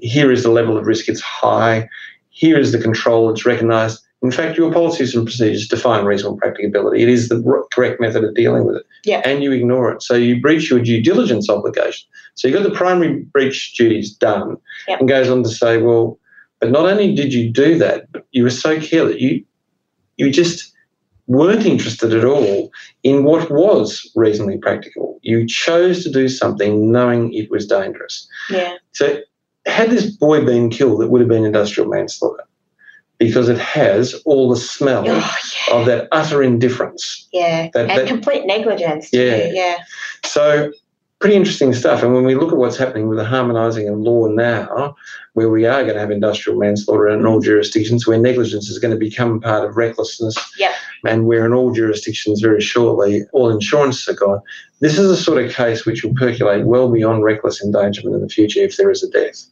Here 0.00 0.32
is 0.32 0.42
the 0.42 0.50
level 0.50 0.76
of 0.76 0.84
risk, 0.84 1.08
it's 1.08 1.20
high. 1.20 1.88
Here 2.32 2.58
is 2.58 2.72
the 2.72 2.78
control, 2.78 3.30
it's 3.30 3.46
recognised. 3.46 4.00
In 4.22 4.30
fact, 4.30 4.56
your 4.56 4.72
policies 4.72 5.14
and 5.14 5.24
procedures 5.26 5.66
define 5.66 6.04
reasonable 6.04 6.38
practicability. 6.38 7.02
It 7.02 7.08
is 7.08 7.28
the 7.28 7.42
correct 7.72 8.00
method 8.00 8.22
of 8.24 8.34
dealing 8.34 8.64
with 8.64 8.76
it. 8.76 8.86
Yeah. 9.04 9.20
And 9.24 9.42
you 9.42 9.50
ignore 9.52 9.90
it. 9.92 10.02
So 10.02 10.14
you 10.14 10.40
breach 10.40 10.70
your 10.70 10.80
due 10.80 11.02
diligence 11.02 11.50
obligation. 11.50 12.08
So 12.34 12.46
you've 12.46 12.56
got 12.56 12.68
the 12.68 12.74
primary 12.74 13.20
breach 13.32 13.74
duties 13.76 14.12
done 14.12 14.56
Yep. 14.88 15.00
and 15.00 15.08
goes 15.08 15.28
on 15.28 15.42
to 15.42 15.48
say, 15.48 15.78
well, 15.78 16.18
but 16.60 16.70
not 16.70 16.86
only 16.86 17.14
did 17.14 17.34
you 17.34 17.50
do 17.50 17.76
that, 17.78 18.10
but 18.12 18.24
you 18.30 18.44
were 18.44 18.50
so 18.50 18.80
careless. 18.80 19.20
You 19.20 19.44
you 20.16 20.30
just 20.30 20.72
weren't 21.26 21.66
interested 21.66 22.12
at 22.12 22.24
all 22.24 22.70
in 23.02 23.24
what 23.24 23.50
was 23.50 24.08
reasonably 24.14 24.58
practical. 24.58 25.18
You 25.22 25.46
chose 25.46 26.04
to 26.04 26.10
do 26.10 26.28
something 26.28 26.92
knowing 26.92 27.32
it 27.32 27.50
was 27.50 27.66
dangerous. 27.66 28.28
Yeah. 28.50 28.74
So, 28.92 29.18
had 29.66 29.90
this 29.90 30.06
boy 30.10 30.44
been 30.44 30.70
killed, 30.70 31.02
it 31.02 31.10
would 31.10 31.20
have 31.20 31.28
been 31.28 31.44
industrial 31.44 31.88
manslaughter 31.88 32.44
because 33.18 33.48
it 33.48 33.58
has 33.58 34.14
all 34.24 34.48
the 34.50 34.56
smell 34.56 35.04
Oh, 35.08 35.36
yeah. 35.68 35.74
of 35.76 35.86
that 35.86 36.08
utter 36.12 36.42
indifference. 36.42 37.28
Yeah. 37.32 37.68
That- 37.72 37.88
and 37.88 38.00
that- 38.00 38.06
complete 38.08 38.46
negligence, 38.46 39.10
too. 39.10 39.20
Yeah. 39.22 39.50
Yeah. 39.52 39.76
So, 40.24 40.72
pretty 41.20 41.36
interesting 41.36 41.72
stuff. 41.72 42.02
And 42.02 42.12
when 42.14 42.24
we 42.24 42.34
look 42.34 42.50
at 42.50 42.58
what's 42.58 42.76
happening 42.76 43.06
with 43.08 43.16
the 43.18 43.24
harmonising 43.24 43.88
of 43.88 43.96
law 44.00 44.26
now, 44.26 44.96
where 45.34 45.48
we 45.48 45.64
are 45.66 45.82
going 45.82 45.94
to 45.94 46.00
have 46.00 46.10
industrial 46.10 46.58
manslaughter 46.58 47.08
in 47.10 47.24
all 47.24 47.38
jurisdictions, 47.38 48.08
where 48.08 48.18
negligence 48.18 48.68
is 48.68 48.80
going 48.80 48.90
to 48.92 48.98
become 48.98 49.40
part 49.40 49.64
of 49.64 49.76
recklessness, 49.76 50.36
Yep. 50.58 50.72
and 51.06 51.26
where 51.26 51.46
in 51.46 51.52
all 51.52 51.70
jurisdictions 51.70 52.40
very 52.40 52.60
shortly 52.60 53.22
all 53.32 53.50
insurances 53.50 54.08
are 54.08 54.14
gone, 54.18 54.40
this 54.80 54.98
is 54.98 55.08
a 55.08 55.16
sort 55.16 55.40
of 55.44 55.52
case 55.52 55.86
which 55.86 56.02
will 56.02 56.14
percolate 56.14 56.66
well 56.66 56.90
beyond 56.90 57.22
reckless 57.22 57.62
endangerment 57.62 58.16
in 58.16 58.22
the 58.22 58.28
future 58.28 58.58
if 58.58 58.76
there 58.76 58.90
is 58.90 59.04
a 59.04 59.08
death. 59.10 59.44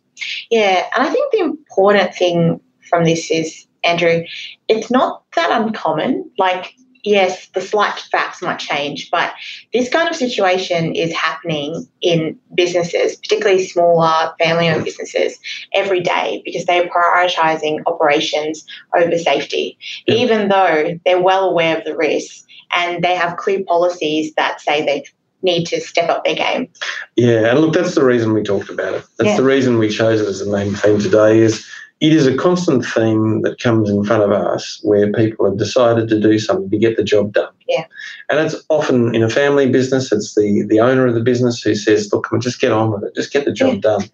Yeah, 0.50 0.86
and 0.94 1.06
I 1.06 1.10
think 1.10 1.32
the 1.32 1.40
important 1.40 2.14
thing 2.14 2.60
from 2.88 3.04
this 3.04 3.30
is, 3.30 3.66
Andrew, 3.84 4.24
it's 4.68 4.90
not 4.90 5.22
that 5.36 5.50
uncommon. 5.50 6.30
Like, 6.38 6.74
yes, 7.02 7.48
the 7.54 7.60
slight 7.60 7.98
facts 8.12 8.42
might 8.42 8.58
change, 8.58 9.10
but 9.10 9.32
this 9.72 9.88
kind 9.88 10.08
of 10.08 10.16
situation 10.16 10.94
is 10.94 11.12
happening 11.14 11.86
in 12.02 12.38
businesses, 12.54 13.16
particularly 13.16 13.64
smaller 13.64 14.32
family 14.38 14.68
owned 14.68 14.84
businesses, 14.84 15.38
every 15.72 16.00
day 16.00 16.42
because 16.44 16.66
they're 16.66 16.88
prioritizing 16.88 17.80
operations 17.86 18.64
over 18.96 19.16
safety, 19.16 19.78
Yeah. 20.06 20.16
even 20.16 20.48
though 20.48 20.98
they're 21.04 21.22
well 21.22 21.48
aware 21.48 21.78
of 21.78 21.84
the 21.84 21.96
risks 21.96 22.44
and 22.72 23.02
they 23.02 23.14
have 23.14 23.36
clear 23.36 23.64
policies 23.64 24.34
that 24.34 24.60
say 24.60 24.84
they 24.84 25.04
need 25.42 25.64
to 25.66 25.80
step 25.80 26.08
up 26.08 26.24
their 26.24 26.34
game. 26.34 26.68
Yeah, 27.16 27.50
and 27.50 27.60
look, 27.60 27.72
that's 27.74 27.94
the 27.94 28.04
reason 28.04 28.32
we 28.32 28.42
talked 28.42 28.68
about 28.70 28.94
it. 28.94 29.04
That's 29.18 29.30
Yeah. 29.30 29.36
the 29.36 29.42
reason 29.44 29.78
we 29.78 29.88
chose 29.88 30.20
it 30.20 30.26
as 30.28 30.40
the 30.44 30.50
main 30.50 30.74
theme 30.74 30.98
today. 31.00 31.40
Is 31.40 31.64
it 32.00 32.14
is 32.14 32.26
a 32.26 32.34
constant 32.34 32.82
theme 32.84 33.42
that 33.42 33.60
comes 33.60 33.90
in 33.90 34.02
front 34.04 34.22
of 34.22 34.32
us 34.32 34.80
where 34.82 35.12
people 35.12 35.44
have 35.44 35.58
decided 35.58 36.08
to 36.08 36.18
do 36.18 36.38
something 36.38 36.70
to 36.70 36.78
get 36.78 36.96
the 36.96 37.04
job 37.04 37.32
done. 37.32 37.52
Yeah. 37.68 37.84
and 38.30 38.40
it's 38.40 38.56
often 38.68 39.14
in 39.14 39.22
a 39.22 39.28
family 39.28 39.68
business. 39.70 40.10
It's 40.12 40.34
the 40.34 40.64
the 40.68 40.80
owner 40.80 41.06
of 41.06 41.14
the 41.14 41.20
business 41.20 41.62
who 41.62 41.74
says, 41.74 42.12
"Look, 42.12 42.26
just 42.40 42.60
get 42.60 42.72
on 42.72 42.90
with 42.92 43.04
it. 43.04 43.14
Just 43.14 43.32
get 43.32 43.44
the 43.44 43.52
job 43.52 43.74
Yeah. 43.74 43.80
done." 43.80 44.04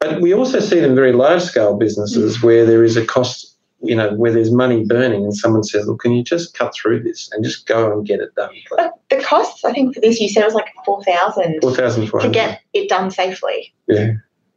But 0.00 0.20
we 0.22 0.32
also 0.32 0.60
see 0.60 0.78
it 0.78 0.84
in 0.84 0.94
very 0.94 1.12
large 1.12 1.42
scale 1.42 1.76
businesses 1.76 2.38
Mm. 2.38 2.42
where 2.42 2.64
there 2.64 2.82
is 2.84 2.96
a 2.96 3.04
cost. 3.04 3.49
You 3.82 3.96
know, 3.96 4.14
where 4.14 4.30
there's 4.30 4.50
money 4.50 4.84
burning, 4.84 5.24
and 5.24 5.34
someone 5.34 5.64
says, 5.64 5.86
"Look, 5.86 6.00
can 6.00 6.12
you 6.12 6.22
just 6.22 6.54
cut 6.54 6.74
through 6.74 7.02
this 7.02 7.30
and 7.32 7.42
just 7.42 7.66
go 7.66 7.92
and 7.92 8.06
get 8.06 8.20
it 8.20 8.34
done?" 8.34 8.50
But 8.76 8.94
the 9.08 9.22
costs, 9.22 9.64
I 9.64 9.72
think, 9.72 9.94
for 9.94 10.00
this, 10.00 10.20
you 10.20 10.28
said 10.28 10.42
it 10.42 10.46
was 10.46 10.54
like 10.54 10.68
4000 10.84 11.60
Four 11.62 11.74
thousand 11.74 12.06
four 12.08 12.20
to 12.20 12.28
get 12.28 12.60
it 12.74 12.88
done 12.88 13.10
safely. 13.10 13.72
Yeah, 13.88 14.12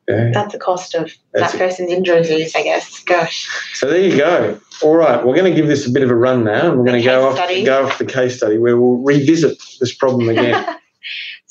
yeah. 0.10 0.32
That's 0.34 0.52
the 0.52 0.60
cost 0.60 0.94
of 0.96 1.14
That's 1.34 1.54
that 1.54 1.56
it. 1.56 1.66
person's 1.66 1.92
injuries, 1.92 2.54
I 2.56 2.64
guess. 2.64 3.02
Gosh. 3.04 3.48
So 3.76 3.90
there 3.90 4.02
you 4.02 4.18
go. 4.18 4.60
All 4.82 4.96
right, 4.98 5.26
we're 5.26 5.36
going 5.36 5.50
to 5.50 5.56
give 5.56 5.68
this 5.68 5.88
a 5.88 5.92
bit 5.92 6.04
of 6.04 6.10
a 6.10 6.16
run 6.16 6.44
now, 6.44 6.70
and 6.70 6.78
we're 6.78 6.86
going 6.86 7.02
to 7.02 7.06
go 7.06 7.30
off 7.30 7.38
go 7.38 7.86
off 7.86 7.98
the 7.98 8.06
case 8.06 8.38
study 8.38 8.58
where 8.58 8.78
we'll 8.78 8.98
revisit 8.98 9.64
this 9.80 9.94
problem 9.94 10.28
again. 10.30 10.78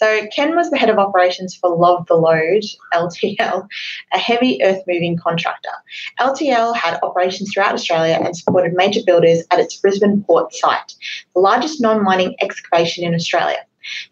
so 0.02 0.26
Ken 0.34 0.56
was 0.56 0.68
the 0.68 0.76
head 0.76 0.90
of 0.90 0.98
operations 0.98 1.54
for 1.54 1.76
Love 1.76 2.06
the 2.08 2.16
Load, 2.16 2.64
LTL, 2.92 3.68
a 4.12 4.18
heavy 4.18 4.60
earth 4.64 4.82
moving 4.88 5.16
contractor. 5.16 5.70
LTL 6.18 6.74
had 6.74 6.98
operations 7.04 7.52
throughout 7.52 7.74
Australia 7.74 8.18
and 8.20 8.36
supported 8.36 8.72
major 8.74 9.00
builders 9.06 9.44
at 9.52 9.60
its 9.60 9.76
Brisbane 9.76 10.24
port 10.24 10.52
site, 10.52 10.94
the 11.34 11.40
largest 11.40 11.80
non-mining 11.80 12.34
excavation 12.40 13.04
in 13.04 13.14
Australia. 13.14 13.58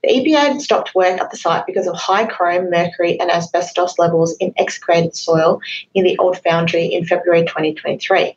The 0.05 0.11
EPA 0.11 0.53
had 0.53 0.63
stopped 0.63 0.95
work 0.95 1.21
at 1.21 1.33
the 1.33 1.37
site 1.37 1.67
because 1.67 1.89
of 1.89 1.97
high 1.97 2.27
chrome, 2.27 2.71
mercury, 2.71 3.19
and 3.19 3.29
asbestos 3.29 3.99
levels 3.99 4.37
in 4.39 4.55
excavated 4.59 5.17
soil 5.17 5.61
in 5.95 6.05
the 6.05 6.17
old 6.19 6.39
foundry 6.39 6.85
in 6.85 7.05
February 7.05 7.43
2023. 7.43 8.37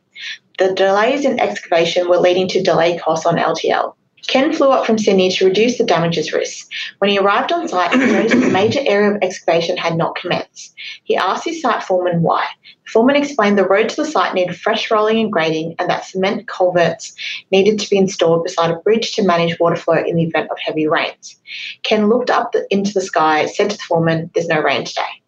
The 0.57 0.73
delays 0.73 1.23
in 1.23 1.39
excavation 1.39 2.09
were 2.09 2.17
leading 2.17 2.47
to 2.47 2.63
delay 2.63 2.97
costs 2.97 3.27
on 3.27 3.35
LTL. 3.35 3.93
Ken 4.27 4.53
flew 4.53 4.69
up 4.69 4.85
from 4.85 4.97
Sydney 4.97 5.29
to 5.31 5.45
reduce 5.45 5.77
the 5.77 5.83
damages 5.83 6.33
risk. 6.33 6.69
When 6.99 7.09
he 7.09 7.19
arrived 7.19 7.51
on 7.51 7.67
site, 7.67 7.91
he 7.91 7.97
noticed 7.97 8.39
the 8.39 8.49
major 8.49 8.79
area 8.83 9.11
of 9.11 9.21
excavation 9.21 9.77
had 9.77 9.97
not 9.97 10.15
commenced. 10.15 10.73
He 11.03 11.15
asked 11.15 11.45
his 11.45 11.61
site 11.61 11.83
foreman 11.83 12.21
why. 12.21 12.45
The 12.85 12.91
foreman 12.91 13.15
explained 13.15 13.57
the 13.57 13.67
road 13.67 13.89
to 13.89 13.95
the 13.95 14.05
site 14.05 14.33
needed 14.33 14.57
fresh 14.57 14.89
rolling 14.89 15.19
and 15.19 15.31
grading 15.31 15.75
and 15.77 15.89
that 15.89 16.05
cement 16.05 16.47
culverts 16.47 17.13
needed 17.51 17.79
to 17.79 17.89
be 17.89 17.97
installed 17.97 18.43
beside 18.43 18.71
a 18.71 18.79
bridge 18.79 19.13
to 19.15 19.23
manage 19.23 19.59
water 19.59 19.75
flow 19.75 19.95
in 19.95 20.15
the 20.15 20.23
event 20.23 20.49
of 20.51 20.57
heavy 20.59 20.87
rains. 20.87 21.37
Ken 21.83 22.09
looked 22.09 22.29
up 22.29 22.55
into 22.69 22.93
the 22.93 23.01
sky, 23.01 23.45
said 23.45 23.69
to 23.69 23.77
the 23.77 23.83
foreman, 23.83 24.31
There's 24.33 24.47
no 24.47 24.61
rain 24.61 24.85
today 24.85 25.22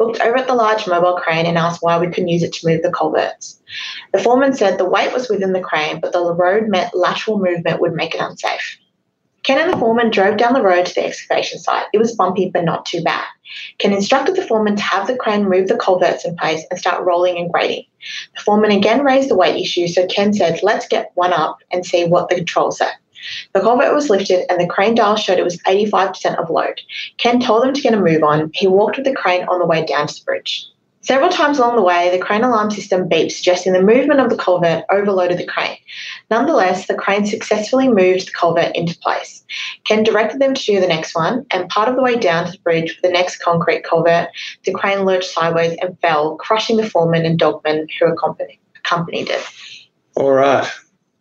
looked 0.00 0.20
over 0.20 0.38
at 0.38 0.46
the 0.46 0.54
large 0.54 0.86
mobile 0.86 1.14
crane 1.14 1.46
and 1.46 1.58
asked 1.58 1.82
why 1.82 1.98
we 1.98 2.08
couldn't 2.08 2.28
use 2.28 2.42
it 2.42 2.52
to 2.54 2.66
move 2.66 2.82
the 2.82 2.90
culverts. 2.90 3.60
The 4.12 4.18
foreman 4.18 4.54
said 4.54 4.78
the 4.78 4.88
weight 4.88 5.12
was 5.12 5.28
within 5.28 5.52
the 5.52 5.60
crane, 5.60 6.00
but 6.00 6.12
the 6.12 6.34
road 6.34 6.68
meant 6.68 6.94
lateral 6.94 7.38
movement 7.38 7.80
would 7.80 7.92
make 7.92 8.14
it 8.14 8.20
unsafe. 8.20 8.78
Ken 9.42 9.58
and 9.58 9.72
the 9.72 9.78
foreman 9.78 10.10
drove 10.10 10.36
down 10.36 10.52
the 10.52 10.62
road 10.62 10.84
to 10.86 10.94
the 10.94 11.04
excavation 11.04 11.58
site. 11.58 11.86
It 11.92 11.98
was 11.98 12.14
bumpy, 12.14 12.50
but 12.52 12.64
not 12.64 12.84
too 12.84 13.02
bad. 13.02 13.24
Ken 13.78 13.92
instructed 13.92 14.36
the 14.36 14.46
foreman 14.46 14.76
to 14.76 14.82
have 14.82 15.06
the 15.06 15.16
crane 15.16 15.48
move 15.48 15.68
the 15.68 15.76
culverts 15.76 16.24
in 16.24 16.36
place 16.36 16.62
and 16.70 16.78
start 16.78 17.04
rolling 17.04 17.38
and 17.38 17.50
grading. 17.50 17.84
The 18.36 18.42
foreman 18.42 18.70
again 18.70 19.02
raised 19.02 19.30
the 19.30 19.36
weight 19.36 19.60
issue, 19.60 19.88
so 19.88 20.06
Ken 20.06 20.32
said, 20.32 20.62
Let's 20.62 20.86
get 20.86 21.10
one 21.14 21.32
up 21.32 21.58
and 21.72 21.84
see 21.84 22.04
what 22.04 22.28
the 22.28 22.36
controls 22.36 22.78
say. 22.78 22.90
The 23.52 23.60
culvert 23.60 23.94
was 23.94 24.10
lifted 24.10 24.50
and 24.50 24.60
the 24.60 24.66
crane 24.66 24.94
dial 24.94 25.16
showed 25.16 25.38
it 25.38 25.44
was 25.44 25.62
85% 25.62 26.36
of 26.36 26.50
load. 26.50 26.80
Ken 27.18 27.40
told 27.40 27.62
them 27.62 27.74
to 27.74 27.80
get 27.80 27.94
a 27.94 28.00
move 28.00 28.22
on. 28.22 28.50
He 28.54 28.66
walked 28.66 28.96
with 28.96 29.06
the 29.06 29.14
crane 29.14 29.44
on 29.44 29.58
the 29.58 29.66
way 29.66 29.84
down 29.84 30.06
to 30.06 30.14
the 30.14 30.24
bridge. 30.24 30.66
Several 31.02 31.30
times 31.30 31.58
along 31.58 31.76
the 31.76 31.82
way, 31.82 32.10
the 32.10 32.22
crane 32.22 32.44
alarm 32.44 32.70
system 32.70 33.08
beeped, 33.08 33.32
suggesting 33.32 33.72
the 33.72 33.80
movement 33.80 34.20
of 34.20 34.28
the 34.28 34.36
culvert 34.36 34.84
overloaded 34.90 35.38
the 35.38 35.46
crane. 35.46 35.78
Nonetheless, 36.30 36.86
the 36.86 36.94
crane 36.94 37.24
successfully 37.24 37.88
moved 37.88 38.28
the 38.28 38.32
culvert 38.32 38.76
into 38.76 38.98
place. 38.98 39.42
Ken 39.84 40.02
directed 40.02 40.40
them 40.40 40.52
to 40.52 40.62
do 40.62 40.78
the 40.78 40.86
next 40.86 41.14
one, 41.14 41.46
and 41.50 41.70
part 41.70 41.88
of 41.88 41.96
the 41.96 42.02
way 42.02 42.16
down 42.18 42.44
to 42.44 42.52
the 42.52 42.58
bridge 42.58 42.94
for 42.94 43.00
the 43.02 43.12
next 43.12 43.38
concrete 43.38 43.82
culvert, 43.82 44.28
the 44.64 44.72
crane 44.72 45.06
lurched 45.06 45.30
sideways 45.30 45.76
and 45.80 45.98
fell, 46.00 46.36
crushing 46.36 46.76
the 46.76 46.88
foreman 46.88 47.24
and 47.24 47.38
dogman 47.38 47.86
who 47.98 48.12
accompanied, 48.12 48.60
accompanied 48.76 49.30
it. 49.30 49.42
All 50.16 50.32
right. 50.32 50.70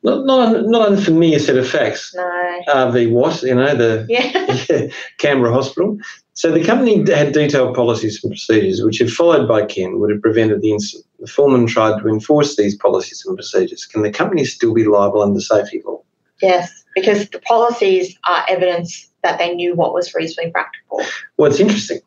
Not, 0.02 0.26
not, 0.26 0.66
not 0.66 0.88
unfamiliar 0.88 1.40
set 1.40 1.58
of 1.58 1.68
facts. 1.68 2.14
No. 2.16 2.24
Uh, 2.68 2.92
RV 2.92 3.12
what, 3.12 3.42
you 3.42 3.56
know, 3.56 3.76
the 3.76 4.06
Yeah. 4.10 4.88
Canberra 5.18 5.54
Hospital. 5.54 5.98
So 6.34 6.52
the 6.52 6.64
company 6.64 7.04
had 7.12 7.34
detailed 7.34 7.76
policies 7.76 8.24
and 8.24 8.32
procedures 8.32 8.82
which, 8.82 9.02
if 9.02 9.14
followed 9.14 9.48
by 9.48 9.66
Ken, 9.66 10.00
would 10.00 10.10
have 10.10 10.22
prevented 10.22 10.62
the 10.62 10.72
incident. 10.72 11.06
The 11.20 11.28
foreman 11.28 11.68
tried 11.68 12.02
to 12.02 12.08
enforce 12.08 12.56
these 12.56 12.76
policies 12.76 13.26
and 13.26 13.36
procedures. 13.36 13.86
Can 13.86 14.04
the 14.04 14.12
company 14.12 14.46
still 14.46 14.74
be 14.74 14.86
liable 14.86 15.22
under 15.22 15.42
safety 15.42 15.82
law? 15.86 16.02
yes, 16.42 16.84
because 16.96 17.30
the 17.30 17.40
policies 17.40 18.18
are 18.28 18.46
evidence 18.50 19.10
that 19.24 19.38
they 19.38 19.54
knew 19.54 19.76
what 19.76 19.94
was 19.94 20.14
reasonably 20.14 20.52
practical. 20.52 21.04
Well, 21.38 21.52
it's 21.52 21.60
interesting. 21.60 22.00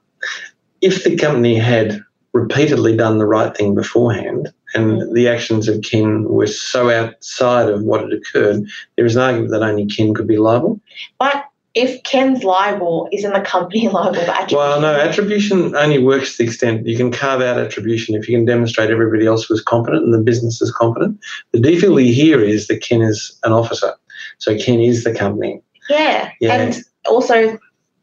If 0.81 1.05
the 1.05 1.17
company 1.17 1.57
had 1.57 2.03
repeatedly 2.33 2.97
done 2.97 3.19
the 3.19 3.27
right 3.27 3.55
thing 3.57 3.75
beforehand 3.75 4.53
and 4.75 5.03
mm. 5.03 5.15
the 5.15 5.29
actions 5.29 5.69
of 5.69 5.83
Ken 5.83 6.25
were 6.25 6.47
so 6.47 6.91
outside 6.91 7.69
of 7.69 7.83
what 7.83 8.03
had 8.03 8.13
occurred, 8.13 8.65
there 8.97 9.07
is 9.07 9.17
an 9.17 9.23
argument 9.23 9.51
that 9.51 9.63
only 9.63 9.87
Ken 9.87 10.15
could 10.15 10.27
be 10.27 10.39
liable. 10.39 10.81
But 11.19 11.47
if 11.75 12.03
Ken's 12.03 12.45
liable, 12.45 13.09
isn't 13.13 13.33
the 13.33 13.41
company 13.41 13.89
liable 13.93 14.25
for 14.25 14.31
attribution? 14.31 14.59
Well, 14.59 14.81
no, 14.81 14.95
attribution 14.95 15.75
only 15.77 15.99
works 15.99 16.33
to 16.33 16.39
the 16.39 16.45
extent 16.45 16.87
you 16.87 16.97
can 16.97 17.11
carve 17.11 17.41
out 17.41 17.59
attribution 17.59 18.15
if 18.15 18.29
you 18.29 18.37
can 18.37 18.45
demonstrate 18.45 18.91
everybody 18.91 19.27
else 19.27 19.49
was 19.49 19.63
competent 19.63 20.05
and 20.05 20.13
the 20.13 20.19
business 20.19 20.61
is 20.61 20.71
competent. 20.73 21.19
The 21.53 21.61
difficulty 21.61 22.13
here 22.13 22.41
is 22.41 22.69
that 22.69 22.83
Ken 22.83 23.03
is 23.03 23.39
an 23.45 23.53
officer, 23.53 23.95
so 24.39 24.57
Ken 24.59 24.81
is 24.81 25.05
the 25.05 25.15
company. 25.15 25.63
Yeah. 25.89 26.31
Yeah. 26.41 26.55
And 26.55 26.83
also, 27.07 27.59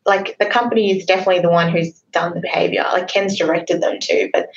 like, 0.05 0.38
the 0.39 0.45
company 0.45 0.97
is 0.97 1.05
definitely 1.05 1.41
the 1.41 1.49
one 1.49 1.71
who's 1.71 1.99
done 2.12 2.34
the 2.34 2.41
behaviour. 2.41 2.84
Like, 2.91 3.08
Ken's 3.08 3.38
directed 3.38 3.82
them 3.82 3.99
to, 4.01 4.29
but 4.34 4.49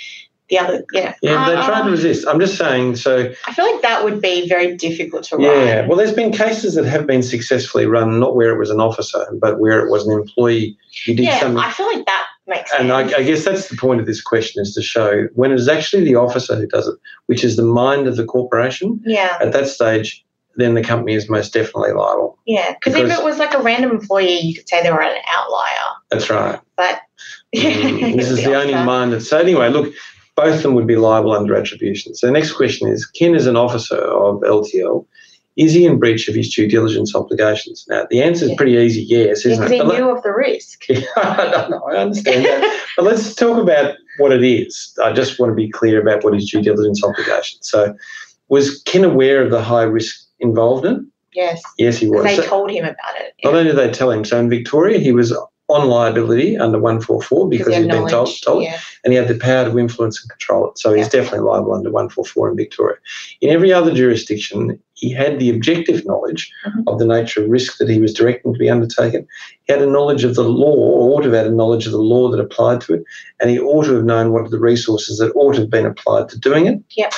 the 0.49 0.59
other, 0.59 0.85
yeah. 0.93 1.15
Yeah, 1.23 1.47
they 1.49 1.57
Uh, 1.57 1.67
tried 1.67 1.85
to 1.85 1.91
resist. 1.91 2.27
I'm 2.27 2.39
just 2.41 2.59
saying, 2.59 2.97
so 2.97 3.33
I 3.47 3.53
feel 3.55 3.65
like 3.71 3.81
that 3.83 4.05
would 4.05 4.21
be 4.21 4.49
very 4.49 4.77
difficult 4.77 5.25
to 5.25 5.37
run. 5.37 5.47
yeah. 5.47 5.87
Well, 5.87 5.97
there's 5.97 6.13
been 6.13 6.33
cases 6.33 6.75
that 6.75 6.85
have 6.85 7.07
been 7.07 7.23
successfully 7.23 7.87
run, 7.87 8.21
not 8.21 8.37
where 8.37 8.51
it 8.51 8.59
was 8.59 8.69
an 8.71 8.81
officer, 8.81 9.25
but 9.41 9.61
where 9.61 9.79
it 9.85 9.91
was 9.91 10.07
an 10.07 10.13
employee. 10.13 10.77
You 11.07 11.15
did 11.17 11.25
yeah, 11.27 11.41
something. 11.41 11.59
I 11.63 11.71
feel 11.71 11.87
like 11.87 12.05
that 12.07 12.27
makes 12.47 12.71
sense. 12.71 12.83
And 12.83 12.93
I, 12.93 13.01
I 13.19 13.23
guess 13.23 13.45
that's 13.45 13.69
the 13.69 13.77
point 13.77 14.01
of 14.01 14.07
this 14.07 14.21
question 14.21 14.61
is 14.61 14.75
to 14.75 14.83
show 14.83 15.29
when 15.35 15.53
it 15.53 15.59
is 15.59 15.69
actually 15.69 16.05
the 16.05 16.17
officer 16.17 16.55
who 16.57 16.67
does 16.67 16.87
it, 16.89 16.97
which 17.27 17.45
is 17.45 17.57
the 17.57 17.63
mind 17.65 18.07
of 18.07 18.17
the 18.17 18.25
corporation, 18.25 19.01
yeah, 19.07 19.39
at 19.41 19.53
that 19.53 19.69
stage, 19.69 20.23
then 20.57 20.75
the 20.75 20.83
company 20.83 21.15
is 21.15 21.31
most 21.31 21.55
definitely 21.55 21.93
liable. 21.93 22.37
yeah. 22.45 22.75
Because 22.75 22.95
if 23.01 23.11
it 23.11 23.25
was 23.25 23.39
like 23.39 23.55
a 23.55 23.63
random 23.63 23.91
employee, 23.93 24.39
you 24.41 24.55
could 24.55 24.69
say 24.69 24.83
they 24.83 24.91
were 24.91 25.01
an 25.01 25.17
outlier. 25.33 25.97
That's 26.11 26.29
right. 26.29 26.61
But 26.77 27.01
Mm, 27.55 28.17
this 28.17 28.31
is 28.35 28.45
the 28.45 28.55
only 28.55 28.75
mind 28.75 29.13
that. 29.13 29.21
So, 29.23 29.39
anyway, 29.39 29.69
look, 29.71 29.93
both 30.37 30.57
of 30.57 30.63
them 30.63 30.75
would 30.75 30.87
be 30.87 30.97
liable 30.97 31.33
under 31.33 31.55
attribution. 31.55 32.15
So, 32.15 32.27
the 32.27 32.33
next 32.33 32.53
question 32.53 32.89
is 32.89 33.07
Ken, 33.07 33.35
is 33.35 33.47
an 33.47 33.57
officer 33.57 33.97
of 33.97 34.41
LTL, 34.43 35.05
is 35.57 35.75
he 35.75 35.85
in 35.85 35.99
breach 35.99 36.29
of 36.29 36.35
his 36.35 36.53
due 36.53 36.67
diligence 36.67 37.15
obligations? 37.15 37.85
Now, 37.89 38.07
the 38.09 38.23
answer 38.23 38.45
is 38.47 38.51
Yeah. 38.53 38.57
pretty 38.57 38.73
easy 38.73 39.03
yes, 39.03 39.45
isn't 39.45 39.59
Because 39.59 39.71
it? 39.71 39.75
he 39.75 39.79
But 39.81 39.89
let- 39.89 39.99
knew 40.01 40.11
of 40.11 40.23
the 40.23 40.33
risk. 40.33 40.85
Yeah, 40.89 41.03
I 41.17 41.67
know, 41.69 41.83
I 41.91 41.97
understand 41.97 42.45
that. 42.47 42.81
But 42.97 43.05
let's 43.05 43.35
talk 43.35 43.59
about 43.59 43.95
what 44.19 44.33
it 44.33 44.43
is. 44.43 44.97
I 45.03 45.13
just 45.13 45.39
want 45.39 45.51
to 45.51 45.55
be 45.55 45.69
clear 45.71 46.01
about 46.01 46.25
what 46.25 46.35
his 46.35 46.51
due 46.51 46.63
diligence 46.63 47.05
obligations. 47.05 47.69
So, 47.69 47.95
was 48.49 48.83
Ken 48.83 49.05
aware 49.05 49.43
of 49.43 49.51
the 49.51 49.63
high 49.63 49.83
risk 49.85 50.17
involved 50.41 50.87
in? 50.87 51.07
yes, 51.35 51.63
Yes, 51.79 51.97
he 51.99 52.09
was. 52.11 52.25
they 52.25 52.37
So- 52.37 52.43
told 52.43 52.71
him 52.71 52.85
about 52.85 53.17
it. 53.21 53.33
not 53.45 53.55
only 53.55 53.65
did 53.65 53.77
they 53.77 53.91
tell 53.91 54.11
him, 54.11 54.25
so 54.25 54.39
in 54.39 54.49
Victoria, 54.51 54.99
he 54.99 55.13
was 55.13 55.35
on 55.69 55.89
liability 55.89 56.57
under 56.59 56.79
144 56.79 57.49
because 57.49 57.69
he 57.69 57.83
he'd 57.83 57.91
been 57.91 58.07
told, 58.09 58.29
told 58.43 58.63
Yeah. 58.63 58.79
and 59.05 59.13
he 59.13 59.17
had 59.17 59.29
the 59.29 59.39
power 59.39 59.65
to 59.71 59.79
influence 59.79 60.21
and 60.23 60.31
control 60.31 60.69
it. 60.71 60.79
So 60.79 60.93
he's 60.93 61.09
definitely 61.09 61.41
liable 61.41 61.73
under 61.73 61.91
144 61.91 62.51
in 62.51 62.57
Victoria. 62.57 62.97
In 63.41 63.49
every 63.49 63.73
other 63.73 63.95
jurisdiction, 63.95 64.79
he 64.95 65.11
had 65.11 65.39
the 65.39 65.49
objective 65.51 66.05
knowledge 66.05 66.53
Mhm. 66.67 66.85
of 66.89 66.99
the 66.99 67.07
nature 67.07 67.43
of 67.43 67.49
risk 67.51 67.79
that 67.79 67.89
he 67.89 68.01
was 68.01 68.13
directing 68.13 68.53
to 68.53 68.59
be 68.59 68.69
undertaken. 68.69 69.27
He 69.63 69.73
had 69.73 69.83
a 69.83 69.87
knowledge 69.87 70.25
of 70.25 70.35
the 70.35 70.45
law, 70.45 70.75
or 70.75 71.15
ought 71.17 71.23
to 71.23 71.31
have 71.31 71.45
had 71.45 71.47
a 71.47 71.55
knowledge 71.55 71.87
of 71.87 71.93
the 71.93 71.99
law 71.99 72.29
that 72.31 72.41
applied 72.41 72.81
to 72.83 72.95
it, 72.95 73.05
and 73.41 73.49
he 73.49 73.59
ought 73.59 73.85
to 73.85 73.95
have 73.95 74.05
known 74.05 74.33
what 74.33 74.43
are 74.43 74.51
the 74.51 74.59
resources 74.59 75.19
that 75.19 75.33
ought 75.35 75.55
to 75.55 75.61
have 75.61 75.71
been 75.71 75.87
applied 75.87 76.29
to 76.31 76.39
doing 76.39 76.67
it. 76.67 76.79
Yep. 76.97 77.15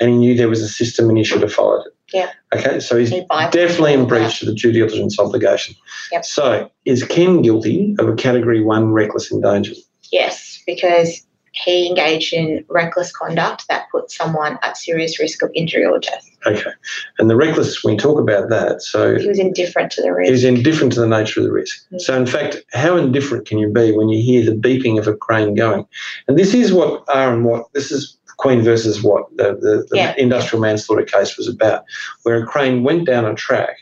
And 0.00 0.10
he 0.10 0.16
knew 0.18 0.34
there 0.36 0.48
was 0.48 0.62
a 0.62 0.68
system 0.68 1.08
and 1.08 1.16
he 1.16 1.24
should 1.24 1.42
have 1.42 1.52
followed 1.52 1.86
it. 1.86 1.93
Yeah. 2.14 2.30
Okay, 2.54 2.78
so 2.78 2.96
he's 2.96 3.10
He 3.10 3.26
definitely 3.28 3.92
in 3.92 4.06
breach 4.06 4.40
of 4.40 4.46
the 4.46 4.54
due 4.54 4.70
diligence 4.70 5.18
obligation. 5.18 5.74
Yep. 6.12 6.24
So, 6.24 6.70
is 6.84 7.02
Ken 7.02 7.42
guilty 7.42 7.96
of 7.98 8.08
a 8.08 8.14
category 8.14 8.62
one 8.62 8.92
reckless 8.92 9.32
endangerment? 9.32 9.82
Yes, 10.12 10.62
because 10.64 11.24
he 11.54 11.88
engaged 11.88 12.32
in 12.32 12.64
reckless 12.68 13.12
conduct 13.12 13.66
that 13.68 13.86
put 13.90 14.10
someone 14.10 14.58
at 14.62 14.76
serious 14.76 15.20
risk 15.20 15.42
of 15.42 15.50
injury 15.54 15.84
or 15.84 15.98
death. 15.98 16.24
Okay. 16.46 16.70
And 17.18 17.30
the 17.30 17.36
reckless, 17.36 17.82
we 17.84 17.96
talk 17.96 18.20
about 18.20 18.48
that, 18.48 18.82
so 18.82 19.16
He 19.16 19.26
was 19.26 19.38
indifferent 19.38 19.90
to 19.92 20.02
the 20.02 20.12
risk. 20.12 20.32
is 20.32 20.44
indifferent 20.44 20.92
to 20.94 21.00
the 21.00 21.08
nature 21.08 21.40
of 21.40 21.46
the 21.46 21.52
risk. 21.52 21.84
Mm. 21.92 22.00
So, 22.00 22.16
in 22.16 22.26
fact, 22.26 22.62
how 22.72 22.96
indifferent 22.96 23.46
can 23.46 23.58
you 23.58 23.72
be 23.72 23.92
when 23.92 24.08
you 24.08 24.22
hear 24.22 24.44
the 24.44 24.56
beeping 24.56 24.98
of 24.98 25.06
a 25.08 25.14
crane 25.16 25.54
going? 25.54 25.86
And 26.28 26.38
this 26.38 26.54
is 26.54 26.72
what 26.72 27.04
R 27.08 27.32
and 27.32 27.44
what 27.44 27.72
this 27.72 27.90
is 27.90 28.16
Queen 28.36 28.62
versus 28.62 29.02
what 29.02 29.24
the, 29.36 29.54
the, 29.54 29.86
the 29.90 29.96
Yeah. 29.96 30.14
industrial 30.16 30.60
manslaughter 30.60 31.04
case 31.04 31.36
was 31.36 31.48
about, 31.48 31.84
where 32.22 32.42
a 32.42 32.46
crane 32.46 32.82
went 32.84 33.06
down 33.06 33.24
a 33.24 33.34
track, 33.34 33.76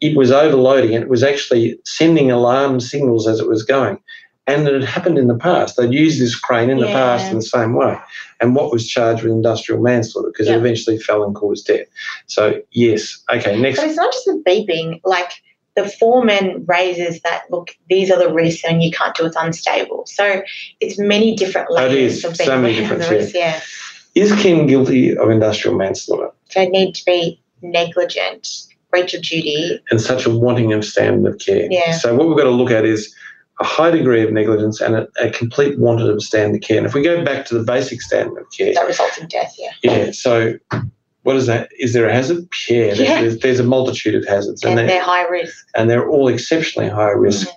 it 0.00 0.16
was 0.16 0.30
overloading, 0.30 0.94
and 0.94 1.02
it 1.02 1.08
was 1.10 1.22
actually 1.22 1.78
sending 1.84 2.30
alarm 2.30 2.80
signals 2.80 3.26
as 3.26 3.40
it 3.40 3.48
was 3.48 3.62
going. 3.62 3.98
And 4.48 4.68
it 4.68 4.74
had 4.74 4.84
happened 4.84 5.18
in 5.18 5.26
the 5.26 5.34
past. 5.34 5.76
They'd 5.76 5.92
used 5.92 6.20
this 6.20 6.38
crane 6.38 6.70
in 6.70 6.78
the 6.78 6.86
past 6.86 7.30
in 7.32 7.36
the 7.36 7.42
same 7.42 7.74
way. 7.74 7.98
And 8.40 8.54
what 8.54 8.70
was 8.70 8.86
charged 8.86 9.24
with 9.24 9.32
industrial 9.32 9.82
manslaughter 9.82 10.28
because 10.28 10.46
Yeah. 10.46 10.54
it 10.54 10.58
eventually 10.58 10.98
fell 10.98 11.24
and 11.24 11.34
caused 11.34 11.66
death. 11.66 11.86
So, 12.26 12.60
yes. 12.70 13.18
Okay, 13.28 13.60
next. 13.60 13.80
But 13.80 13.88
it's 13.88 13.96
not 13.96 14.12
just 14.12 14.24
the 14.26 14.40
beeping. 14.46 15.00
Like 15.04 15.32
the 15.74 15.88
foreman 15.88 16.64
raises 16.68 17.20
that 17.22 17.42
look, 17.50 17.70
these 17.90 18.08
are 18.10 18.18
the 18.18 18.32
risks, 18.32 18.62
and 18.68 18.84
you 18.84 18.92
can't 18.92 19.16
do 19.16 19.26
it's 19.26 19.34
unstable. 19.36 20.04
So 20.06 20.42
it's 20.80 20.96
many 20.96 21.34
different 21.34 21.66
Oh, 21.72 21.76
it 21.84 21.90
layers 21.90 22.24
is. 22.24 22.36
So 22.38 22.60
many 22.60 22.78
aware 22.78 22.92
of 22.92 22.98
the 23.00 23.04
different, 23.04 23.10
risks. 23.10 23.34
Yeah. 23.34 23.60
Is 24.16 24.32
Ken 24.42 24.66
guilty 24.66 25.16
of 25.16 25.28
industrial 25.30 25.76
manslaughter 25.76 26.30
So 26.48 26.60
they 26.60 26.68
need 26.68 26.94
to 26.94 27.04
be 27.04 27.40
negligent, 27.62 28.48
breach 28.90 29.12
of 29.14 29.22
duty. 29.22 29.80
and 29.90 30.00
such 30.00 30.24
a 30.26 30.30
wanting 30.30 30.72
of 30.72 30.84
standard 30.84 31.32
of 31.34 31.38
care? 31.38 31.68
Yeah. 31.70 31.92
So 31.92 32.14
what 32.16 32.26
we've 32.26 32.36
got 32.36 32.44
to 32.44 32.50
look 32.50 32.70
at 32.70 32.84
is 32.84 33.14
a 33.60 33.64
high 33.64 33.90
degree 33.90 34.22
of 34.22 34.32
negligence 34.32 34.80
and 34.80 34.94
a, 34.96 35.08
a 35.20 35.30
complete 35.30 35.78
wanting 35.78 36.08
of 36.08 36.22
standard 36.22 36.56
of 36.56 36.66
care. 36.66 36.78
And 36.78 36.86
if 36.86 36.94
we 36.94 37.02
go 37.02 37.24
back 37.24 37.46
to 37.46 37.58
the 37.58 37.62
basic 37.64 38.00
standard 38.02 38.40
of 38.40 38.46
care, 38.56 38.72
That 38.74 38.86
results 38.86 39.18
in 39.18 39.28
death. 39.28 39.54
Yeah. 39.58 39.70
yeah. 39.82 40.10
So 40.12 40.54
what 41.22 41.36
is 41.36 41.46
that? 41.46 41.68
Is 41.78 41.92
there 41.92 42.08
a 42.08 42.12
hazard? 42.12 42.46
Yeah. 42.70 42.86
There's, 42.94 42.98
Yeah. 43.00 43.20
There's, 43.20 43.38
there's 43.40 43.60
a 43.60 43.64
multitude 43.64 44.14
of 44.14 44.26
hazards, 44.26 44.62
And, 44.62 44.78
and, 44.78 44.88
they're 44.88 44.98
they, 44.98 45.04
high 45.04 45.26
risk. 45.28 45.66
and 45.74 45.90
they're 45.90 46.08
all 46.08 46.28
exceptionally 46.28 46.88
high 46.88 47.10
risk. 47.10 47.48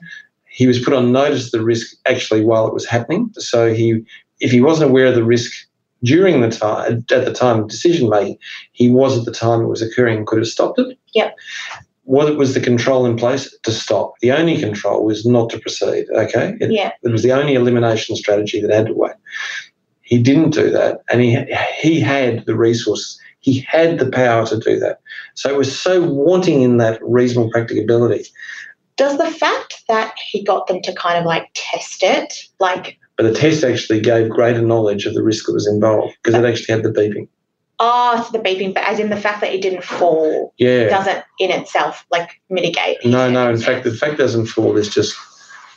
He 0.50 0.68
was 0.68 0.80
put 0.84 0.94
on 0.94 1.14
notice 1.14 1.46
of 1.46 1.52
the 1.52 1.64
risk 1.64 1.96
actually 2.06 2.44
while 2.44 2.68
it 2.68 2.74
was 2.74 2.86
happening. 2.86 3.30
So 3.38 3.74
he, 3.74 4.04
if 4.42 4.52
he 4.52 4.60
wasn't 4.60 4.90
aware 4.90 5.06
of 5.06 5.16
the 5.16 5.24
risk 5.24 5.52
during 6.04 6.42
the 6.42 6.50
time 6.50 6.94
at 6.94 7.08
the 7.26 7.34
time 7.34 7.60
of 7.62 7.68
decision 7.70 8.10
making, 8.10 8.38
he 8.72 8.90
was 8.90 9.18
at 9.18 9.26
the 9.26 9.32
time 9.32 9.62
it 9.62 9.68
was 9.68 9.82
occurring 9.82 10.18
and 10.20 10.28
could 10.28 10.40
have 10.40 10.48
stopped 10.48 10.80
it. 10.80 10.98
Yep. 11.14 11.36
what 12.04 12.36
was 12.38 12.54
the 12.54 12.60
control 12.60 13.06
in 13.06 13.16
place 13.18 13.56
to 13.64 13.72
stop? 13.72 14.14
The 14.22 14.32
only 14.32 14.60
control 14.60 15.06
was 15.06 15.26
not 15.26 15.50
to 15.52 15.60
proceed. 15.60 16.06
Okay, 16.16 16.56
it, 16.60 16.72
Yeah. 16.72 16.92
it 17.04 17.10
was 17.12 17.22
the 17.24 17.32
only 17.34 17.54
elimination 17.56 18.16
strategy 18.16 18.60
that 18.62 18.72
had 18.72 18.88
to 18.88 18.94
wait. 18.94 19.14
He 20.02 20.18
didn't 20.22 20.52
do 20.52 20.72
that, 20.72 21.02
and 21.12 21.22
he 21.22 21.38
he 21.80 22.00
had 22.00 22.46
the 22.46 22.56
resources. 22.56 23.20
He 23.42 23.60
had 23.62 24.00
the 24.00 24.10
power 24.10 24.46
to 24.48 24.58
do 24.60 24.80
that. 24.80 25.00
So 25.36 25.50
it 25.50 25.58
was 25.58 25.80
so 25.80 26.02
wanting 26.04 26.62
in 26.62 26.78
that 26.78 27.00
reasonable 27.04 27.52
practicability. 27.52 28.26
Does 28.98 29.18
the 29.18 29.32
fact 29.32 29.84
that 29.88 30.14
he 30.32 30.44
got 30.44 30.68
them 30.68 30.82
to 30.82 30.94
kind 30.94 31.18
of 31.18 31.26
like 31.26 31.48
test 31.54 32.04
it, 32.04 32.34
like, 32.60 32.99
But 33.20 33.34
the 33.34 33.38
test 33.38 33.66
actually 33.66 34.00
gave 34.00 34.30
greater 34.30 34.62
knowledge 34.62 35.06
of 35.06 35.14
the 35.14 35.22
risk 35.22 35.46
that 35.48 35.52
was 35.54 35.68
involved 35.68 36.16
because 36.24 36.40
it 36.40 36.46
actually 36.48 36.74
had 36.74 36.84
the 36.84 36.90
beeping. 36.90 37.28
oh, 37.82 38.16
it's 38.18 38.30
the 38.32 38.40
beeping, 38.40 38.74
but 38.74 38.84
as 38.84 38.98
in 38.98 39.10
the 39.10 39.18
fact 39.18 39.42
that 39.42 39.54
it 39.54 39.62
didn't 39.62 39.84
fall 39.84 40.54
Yeah. 40.58 40.88
doesn't 40.88 41.24
in 41.38 41.52
itself 41.52 42.06
like 42.12 42.40
mitigate. 42.50 43.04
No, 43.06 43.30
no. 43.30 43.50
In 43.50 43.58
fact, 43.58 43.84
the 43.84 43.92
fact 43.92 44.12
that 44.18 44.24
it 44.24 44.28
doesn't 44.28 44.46
fall. 44.46 44.74
There's 44.74 44.88
just 44.90 45.18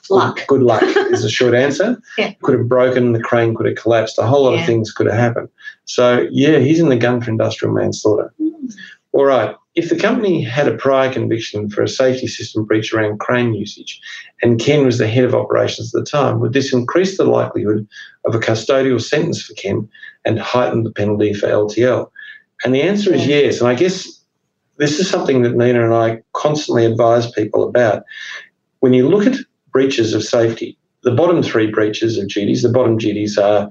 luck. 0.09 0.47
Good 0.47 0.63
luck 0.63 0.83
is 0.87 1.25
a 1.25 1.29
short 1.31 1.55
answer. 1.55 2.01
Yeah. 2.17 2.33
Could 2.43 2.59
have 2.59 2.69
broken, 2.69 3.13
the 3.13 3.21
crane 3.21 3.57
could 3.57 3.67
have 3.67 3.75
collapsed, 3.77 4.19
a 4.19 4.23
whole 4.27 4.45
lot 4.45 4.55
Yeah. 4.55 4.61
of 4.61 4.67
things 4.67 4.93
could 4.93 5.07
have 5.07 5.17
happened. 5.19 5.49
So, 5.87 6.29
yeah, 6.31 6.59
he's 6.59 6.79
in 6.79 6.91
the 6.91 6.97
gun 6.97 7.21
for 7.21 7.31
industrial 7.31 7.75
manslaughter. 7.75 8.33
Mm. 8.41 8.73
All 9.15 9.25
right. 9.25 9.57
If 9.75 9.89
the 9.89 9.97
company 9.97 10.43
had 10.43 10.69
a 10.69 10.77
prior 10.77 11.11
conviction 11.11 11.71
for 11.71 11.83
a 11.83 11.89
safety 11.89 12.27
system 12.27 12.65
breach 12.65 12.93
around 12.93 13.21
crane 13.21 13.55
usage 13.55 14.01
and 14.43 14.61
Ken 14.61 14.85
was 14.85 14.99
the 14.99 15.09
head 15.09 15.25
of 15.25 15.35
operations 15.35 15.95
at 15.95 16.05
the 16.05 16.11
time, 16.11 16.41
would 16.41 16.53
this 16.53 16.75
increase 16.75 17.17
the 17.17 17.25
likelihood 17.25 17.89
of 18.27 18.35
a 18.35 18.39
custodial 18.39 19.01
sentence 19.01 19.43
for 19.43 19.55
Ken 19.55 19.89
and 20.27 20.39
heighten 20.39 20.83
the 20.83 20.91
penalty 20.91 21.33
for 21.33 21.47
LTL? 21.47 22.11
And 22.65 22.75
the 22.75 22.83
answer 22.83 23.15
is 23.15 23.27
yes. 23.27 23.61
And 23.61 23.69
I 23.69 23.75
guess 23.75 24.23
this 24.77 24.99
is 24.99 25.09
something 25.09 25.43
that 25.43 25.57
Nina 25.57 25.85
and 25.85 25.95
I 25.95 26.23
constantly 26.33 26.85
advise 26.85 27.31
people 27.31 27.63
about. 27.63 28.05
When 28.81 28.93
you 28.93 29.09
look 29.09 29.27
at 29.27 29.39
breaches 29.73 30.13
of 30.13 30.23
safety, 30.23 30.77
the 31.03 31.13
bottom 31.13 31.43
three 31.43 31.71
breaches 31.71 32.19
of 32.19 32.29
duties, 32.29 32.63
the 32.63 32.69
bottom 32.69 32.99
duties 32.99 33.39
are 33.39 33.69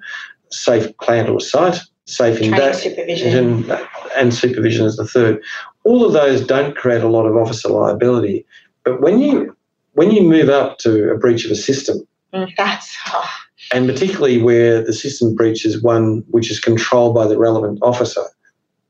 safe 0.51 0.95
plant 0.97 1.29
or 1.29 1.39
site, 1.39 1.79
safe 2.05 2.41
in 2.41 2.53
supervision. 2.73 3.71
and 4.17 4.33
supervision 4.33 4.85
is 4.85 4.97
the 4.97 5.07
third. 5.07 5.41
All 5.83 6.05
of 6.05 6.13
those 6.13 6.45
don't 6.45 6.75
create 6.75 7.01
a 7.03 7.07
lot 7.09 7.25
of 7.25 7.35
officer 7.35 7.69
liability, 7.69 8.45
but 8.85 9.01
when 9.01 9.19
you 9.19 9.55
when 9.93 10.11
you 10.11 10.21
move 10.23 10.47
up 10.49 10.77
to 10.79 11.11
a 11.11 11.17
breach 11.17 11.45
of 11.45 11.51
a 11.51 11.55
system, 11.55 12.07
Mm, 12.33 12.49
That's 12.55 12.95
oh, 13.07 13.29
and 13.73 13.87
particularly 13.89 14.41
where 14.41 14.81
the 14.81 14.93
system 14.93 15.35
breach 15.35 15.65
is 15.65 15.81
one 15.83 16.23
which 16.29 16.49
is 16.49 16.61
controlled 16.61 17.13
by 17.13 17.27
the 17.27 17.37
relevant 17.37 17.79
officer, 17.81 18.23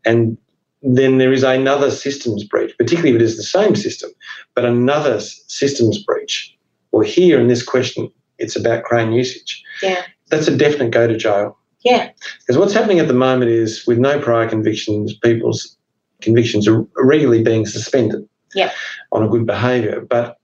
and 0.05 0.37
then 0.83 1.17
there 1.17 1.33
is 1.33 1.41
another 1.43 1.89
systems 1.91 2.43
breach, 2.43 2.75
particularly 2.77 3.09
if 3.11 3.15
it 3.15 3.21
is 3.23 3.37
the 3.37 3.43
same 3.43 3.75
system, 3.75 4.11
but 4.55 4.63
another 4.65 5.19
systems 5.19 6.03
breach. 6.03 6.55
Well, 6.91 7.01
here 7.07 7.39
in 7.39 7.47
this 7.47 7.63
question, 7.63 8.11
it's 8.37 8.55
about 8.55 8.83
crane 8.83 9.11
usage. 9.11 9.63
yeah, 9.81 10.03
That's 10.29 10.47
a 10.47 10.55
definite 10.57 10.91
go 10.91 11.07
to 11.07 11.17
jail. 11.17 11.57
yeah, 11.83 12.09
Because 12.39 12.57
what's 12.59 12.73
happening 12.73 12.99
at 12.99 13.07
the 13.07 13.13
moment 13.13 13.49
is 13.51 13.85
with 13.87 13.97
no 13.97 14.19
prior 14.19 14.47
convictions, 14.49 15.15
people's 15.15 15.77
convictions 16.21 16.67
are 16.67 16.85
regularly 16.97 17.43
being 17.43 17.65
suspended 17.65 18.27
Yeah. 18.53 18.71
on 19.11 19.23
a 19.23 19.27
good 19.29 19.45
behaviour. 19.45 20.01
But 20.01 20.37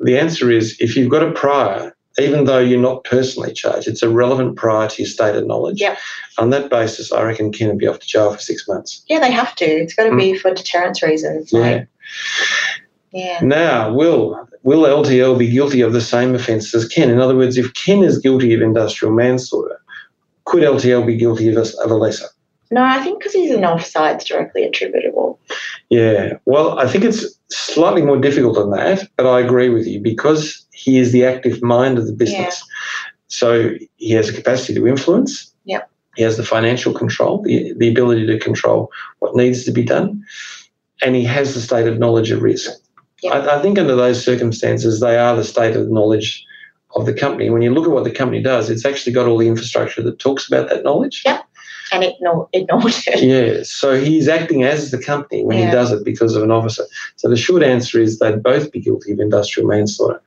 the 0.00 0.18
answer 0.18 0.50
is 0.50 0.76
if 0.80 0.96
you've 0.96 1.10
got 1.10 1.22
a 1.22 1.32
prior, 1.32 1.94
even 2.18 2.44
though 2.44 2.58
you're 2.58 2.80
not 2.80 3.04
personally 3.04 3.52
charged, 3.52 3.86
it's 3.86 4.02
a 4.02 4.08
relevant 4.08 4.56
prior 4.56 4.88
to 4.88 5.02
your 5.02 5.08
stated 5.08 5.46
knowledge. 5.46 5.80
Yeah. 5.80 5.96
On 6.38 6.50
that 6.50 6.70
basis, 6.70 7.12
I 7.12 7.22
reckon 7.22 7.52
Ken 7.52 7.68
would 7.68 7.78
be 7.78 7.86
off 7.86 8.00
to 8.00 8.06
jail 8.06 8.32
for 8.32 8.40
six 8.40 8.66
months. 8.66 9.04
yeah. 9.08 9.20
They 9.20 9.30
have 9.30 9.54
to. 9.56 9.64
It's 9.64 9.94
got 9.94 10.04
to 10.08 10.16
be 10.16 10.32
mm. 10.32 10.40
for 10.40 10.52
deterrence 10.52 11.02
reasons. 11.02 11.52
Yeah. 11.52 11.60
Like, 11.60 11.88
yeah. 13.12 13.40
Now, 13.42 13.92
will 13.92 14.48
will 14.62 14.82
LTL 14.82 15.38
be 15.38 15.48
guilty 15.48 15.80
of 15.80 15.92
the 15.92 16.00
same 16.00 16.34
offence 16.34 16.74
as 16.74 16.86
Ken? 16.88 17.10
In 17.10 17.20
other 17.20 17.36
words, 17.36 17.56
if 17.56 17.72
Ken 17.74 18.02
is 18.02 18.18
guilty 18.18 18.52
of 18.54 18.60
industrial 18.60 19.14
manslaughter, 19.14 19.80
could 20.44 20.62
LTL 20.62 21.06
be 21.06 21.16
guilty 21.16 21.48
of 21.48 21.56
a, 21.56 21.82
of 21.82 21.90
a 21.90 21.94
lesser? 21.94 22.26
No, 22.70 22.82
I 22.82 23.02
think 23.02 23.18
because 23.18 23.32
he's 23.32 23.50
an 23.50 23.64
offside, 23.64 24.16
it's 24.16 24.26
directly 24.26 24.64
attributable. 24.64 25.40
Yeah, 25.88 26.34
well, 26.44 26.78
I 26.78 26.86
think 26.86 27.04
it's 27.04 27.24
slightly 27.50 28.02
more 28.02 28.18
difficult 28.18 28.56
than 28.56 28.70
that, 28.72 29.08
but 29.16 29.26
I 29.26 29.40
agree 29.40 29.70
with 29.70 29.86
you 29.86 30.00
because 30.00 30.66
he 30.72 30.98
is 30.98 31.12
the 31.12 31.24
active 31.24 31.62
mind 31.62 31.98
of 31.98 32.06
the 32.06 32.12
business. 32.12 32.62
So 33.28 33.72
he 33.96 34.12
has 34.12 34.28
a 34.28 34.34
capacity 34.34 34.74
to 34.74 34.86
influence. 34.86 35.52
Yep. 35.64 35.90
He 36.16 36.22
has 36.22 36.36
the 36.36 36.44
financial 36.44 36.92
control, 36.92 37.42
the, 37.42 37.72
the 37.74 37.88
ability 37.88 38.26
to 38.26 38.38
control 38.38 38.90
what 39.20 39.36
needs 39.36 39.64
to 39.64 39.72
be 39.72 39.84
done, 39.84 40.24
and 41.02 41.14
he 41.14 41.24
has 41.24 41.54
the 41.54 41.60
stated 41.60 41.98
knowledge 41.98 42.30
of 42.30 42.42
risk. 42.42 42.70
Yep. 43.22 43.32
I, 43.32 43.58
I 43.58 43.62
think 43.62 43.78
under 43.78 43.96
those 43.96 44.22
circumstances, 44.24 45.00
they 45.00 45.16
are 45.18 45.36
the 45.36 45.44
stated 45.44 45.90
knowledge 45.90 46.44
of 46.96 47.06
the 47.06 47.12
company. 47.12 47.50
When 47.50 47.62
you 47.62 47.72
look 47.72 47.86
at 47.86 47.92
what 47.92 48.04
the 48.04 48.10
company 48.10 48.42
does, 48.42 48.70
it's 48.70 48.84
actually 48.84 49.12
got 49.12 49.26
all 49.26 49.38
the 49.38 49.48
infrastructure 49.48 50.02
that 50.02 50.18
talks 50.18 50.48
about 50.48 50.68
that 50.68 50.84
knowledge. 50.84 51.22
Yep. 51.24 51.47
And 51.92 52.04
ignore, 52.04 52.48
ignored 52.52 52.94
it. 53.06 53.22
Yeah, 53.22 53.62
so 53.64 54.00
he's 54.00 54.28
acting 54.28 54.64
as 54.64 54.90
the 54.90 54.98
company 55.02 55.44
when 55.44 55.58
Yeah. 55.58 55.66
he 55.66 55.70
does 55.70 55.92
it 55.92 56.04
because 56.04 56.34
of 56.36 56.42
an 56.42 56.50
officer. 56.50 56.84
So 57.16 57.28
the 57.28 57.36
short 57.36 57.62
answer 57.62 58.00
is 58.00 58.18
they'd 58.18 58.42
both 58.42 58.70
be 58.72 58.80
guilty 58.80 59.12
of 59.12 59.20
industrial 59.20 59.68
manslaughter. 59.68 60.20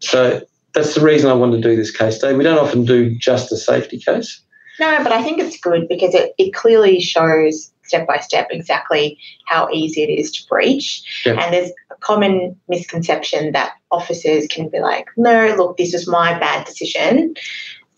So 0.00 0.42
that's 0.74 0.94
the 0.94 1.00
reason 1.00 1.30
I 1.30 1.34
wanted 1.34 1.62
to 1.62 1.68
do 1.68 1.76
this 1.76 1.90
case 1.90 2.18
today. 2.18 2.34
We 2.34 2.44
don't 2.44 2.58
often 2.58 2.84
do 2.84 3.14
just 3.16 3.52
a 3.52 3.56
safety 3.56 3.98
case. 3.98 4.40
No, 4.78 4.98
but 5.02 5.12
I 5.12 5.22
think 5.22 5.38
it's 5.38 5.58
good 5.58 5.88
because 5.88 6.14
it, 6.14 6.32
it 6.38 6.54
clearly 6.54 7.00
shows 7.00 7.70
step 7.82 8.06
by 8.06 8.18
step 8.18 8.48
exactly 8.50 9.18
how 9.46 9.68
easy 9.72 10.02
it 10.02 10.08
is 10.10 10.30
to 10.30 10.46
breach. 10.48 11.02
Yep. 11.26 11.38
And 11.38 11.52
there's 11.52 11.70
a 11.90 11.96
common 11.96 12.58
misconception 12.68 13.52
that 13.52 13.72
officers 13.90 14.46
can 14.46 14.68
be 14.68 14.78
like, 14.78 15.06
no, 15.16 15.54
look, 15.58 15.76
this 15.76 15.92
was 15.92 16.06
my 16.06 16.38
bad 16.38 16.64
decision, 16.66 17.34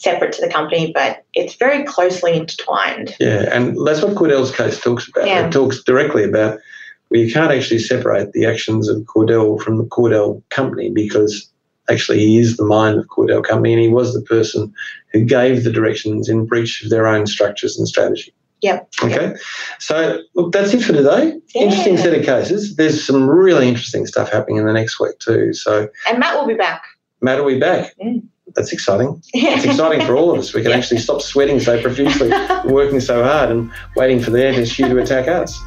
separate 0.03 0.33
to 0.33 0.43
the 0.43 0.53
company, 0.53 0.93
but 0.93 1.25
it's 1.35 1.55
very 1.55 1.85
closely 1.85 2.35
intertwined. 2.35 3.15
Yeah, 3.21 3.49
and 3.53 3.77
that's 3.87 4.03
what 4.03 4.15
Cordell's 4.15 4.55
case 4.55 4.81
talks 4.81 5.09
about. 5.09 5.27
Yeah. 5.27 5.47
It 5.47 5.53
talks 5.53 5.83
directly 5.83 6.25
about 6.25 6.59
where 7.09 7.21
you 7.21 7.33
can't 7.33 7.53
actually 7.53 7.79
separate 7.79 8.33
the 8.33 8.47
actions 8.47 8.89
of 8.89 9.03
Cordell 9.03 9.61
from 9.63 9.79
the 9.79 9.85
Cordell 9.85 10.43
company 10.49 10.91
because 10.91 11.49
actually 11.91 12.21
he 12.21 12.39
is 12.39 12.57
the 12.57 12.65
mind 12.65 12.99
of 12.99 13.07
Cordell 13.09 13.45
company 13.45 13.75
and 13.75 13.83
he 13.83 13.89
was 13.89 14.15
the 14.15 14.23
person 14.23 14.73
who 15.13 15.25
gave 15.25 15.65
the 15.65 15.73
directions 15.73 16.29
in 16.29 16.47
breach 16.47 16.83
of 16.83 16.91
their 16.91 17.07
own 17.07 17.27
structures 17.27 17.79
and 17.79 17.87
strategy. 17.87 18.33
Yep. 18.63 18.89
Okay. 19.03 19.35
So 19.79 20.21
look, 20.35 20.53
that's 20.53 20.73
it 20.73 20.83
for 20.83 20.93
today. 20.93 21.39
Interesting 21.55 21.97
set 21.97 22.19
of 22.19 22.25
cases. 22.25 22.77
There's 22.77 23.05
some 23.05 23.29
really 23.29 23.69
interesting 23.69 24.07
stuff 24.07 24.31
happening 24.31 24.57
in 24.57 24.67
the 24.67 24.73
next 24.73 25.01
week 25.01 25.19
too. 25.19 25.53
So 25.53 25.89
And 26.09 26.19
Matt 26.19 26.37
will 26.37 26.47
be 26.47 26.55
back. 26.55 26.83
Matt, 27.21 27.39
will 27.39 27.53
be 27.53 27.61
back? 27.61 27.95
Mm. 28.03 28.27
That's 28.55 28.73
exciting. 28.73 29.23
It's 29.33 29.65
exciting 29.65 30.07
for 30.07 30.17
all 30.17 30.33
of 30.33 30.39
us. 30.39 30.55
We 30.55 30.63
can 30.63 30.73
actually 30.79 30.99
stop 30.99 31.23
sweating 31.23 31.61
so 31.61 31.81
profusely, 31.81 32.31
working 32.65 33.01
so 33.01 33.23
hard, 33.23 33.51
and 33.51 33.71
waiting 33.97 34.21
for 34.21 34.31
the 34.31 34.39
FSU 34.39 34.89
to 34.89 34.99
attack 34.99 35.29
us. 35.29 35.59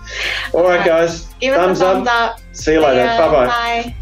All 0.54 0.64
right, 0.64 0.86
guys. 0.86 1.26
Give 1.40 1.56
thumbs 1.56 1.82
a 1.82 1.86
thumbs 1.86 2.08
up. 2.08 2.32
up. 2.32 2.40
See 2.56 2.74
you 2.74 2.82
later. 2.82 3.04
Yeah, 3.04 3.18
Bye 3.18 3.32
bye. 3.32 3.46
Bye. 3.48 3.96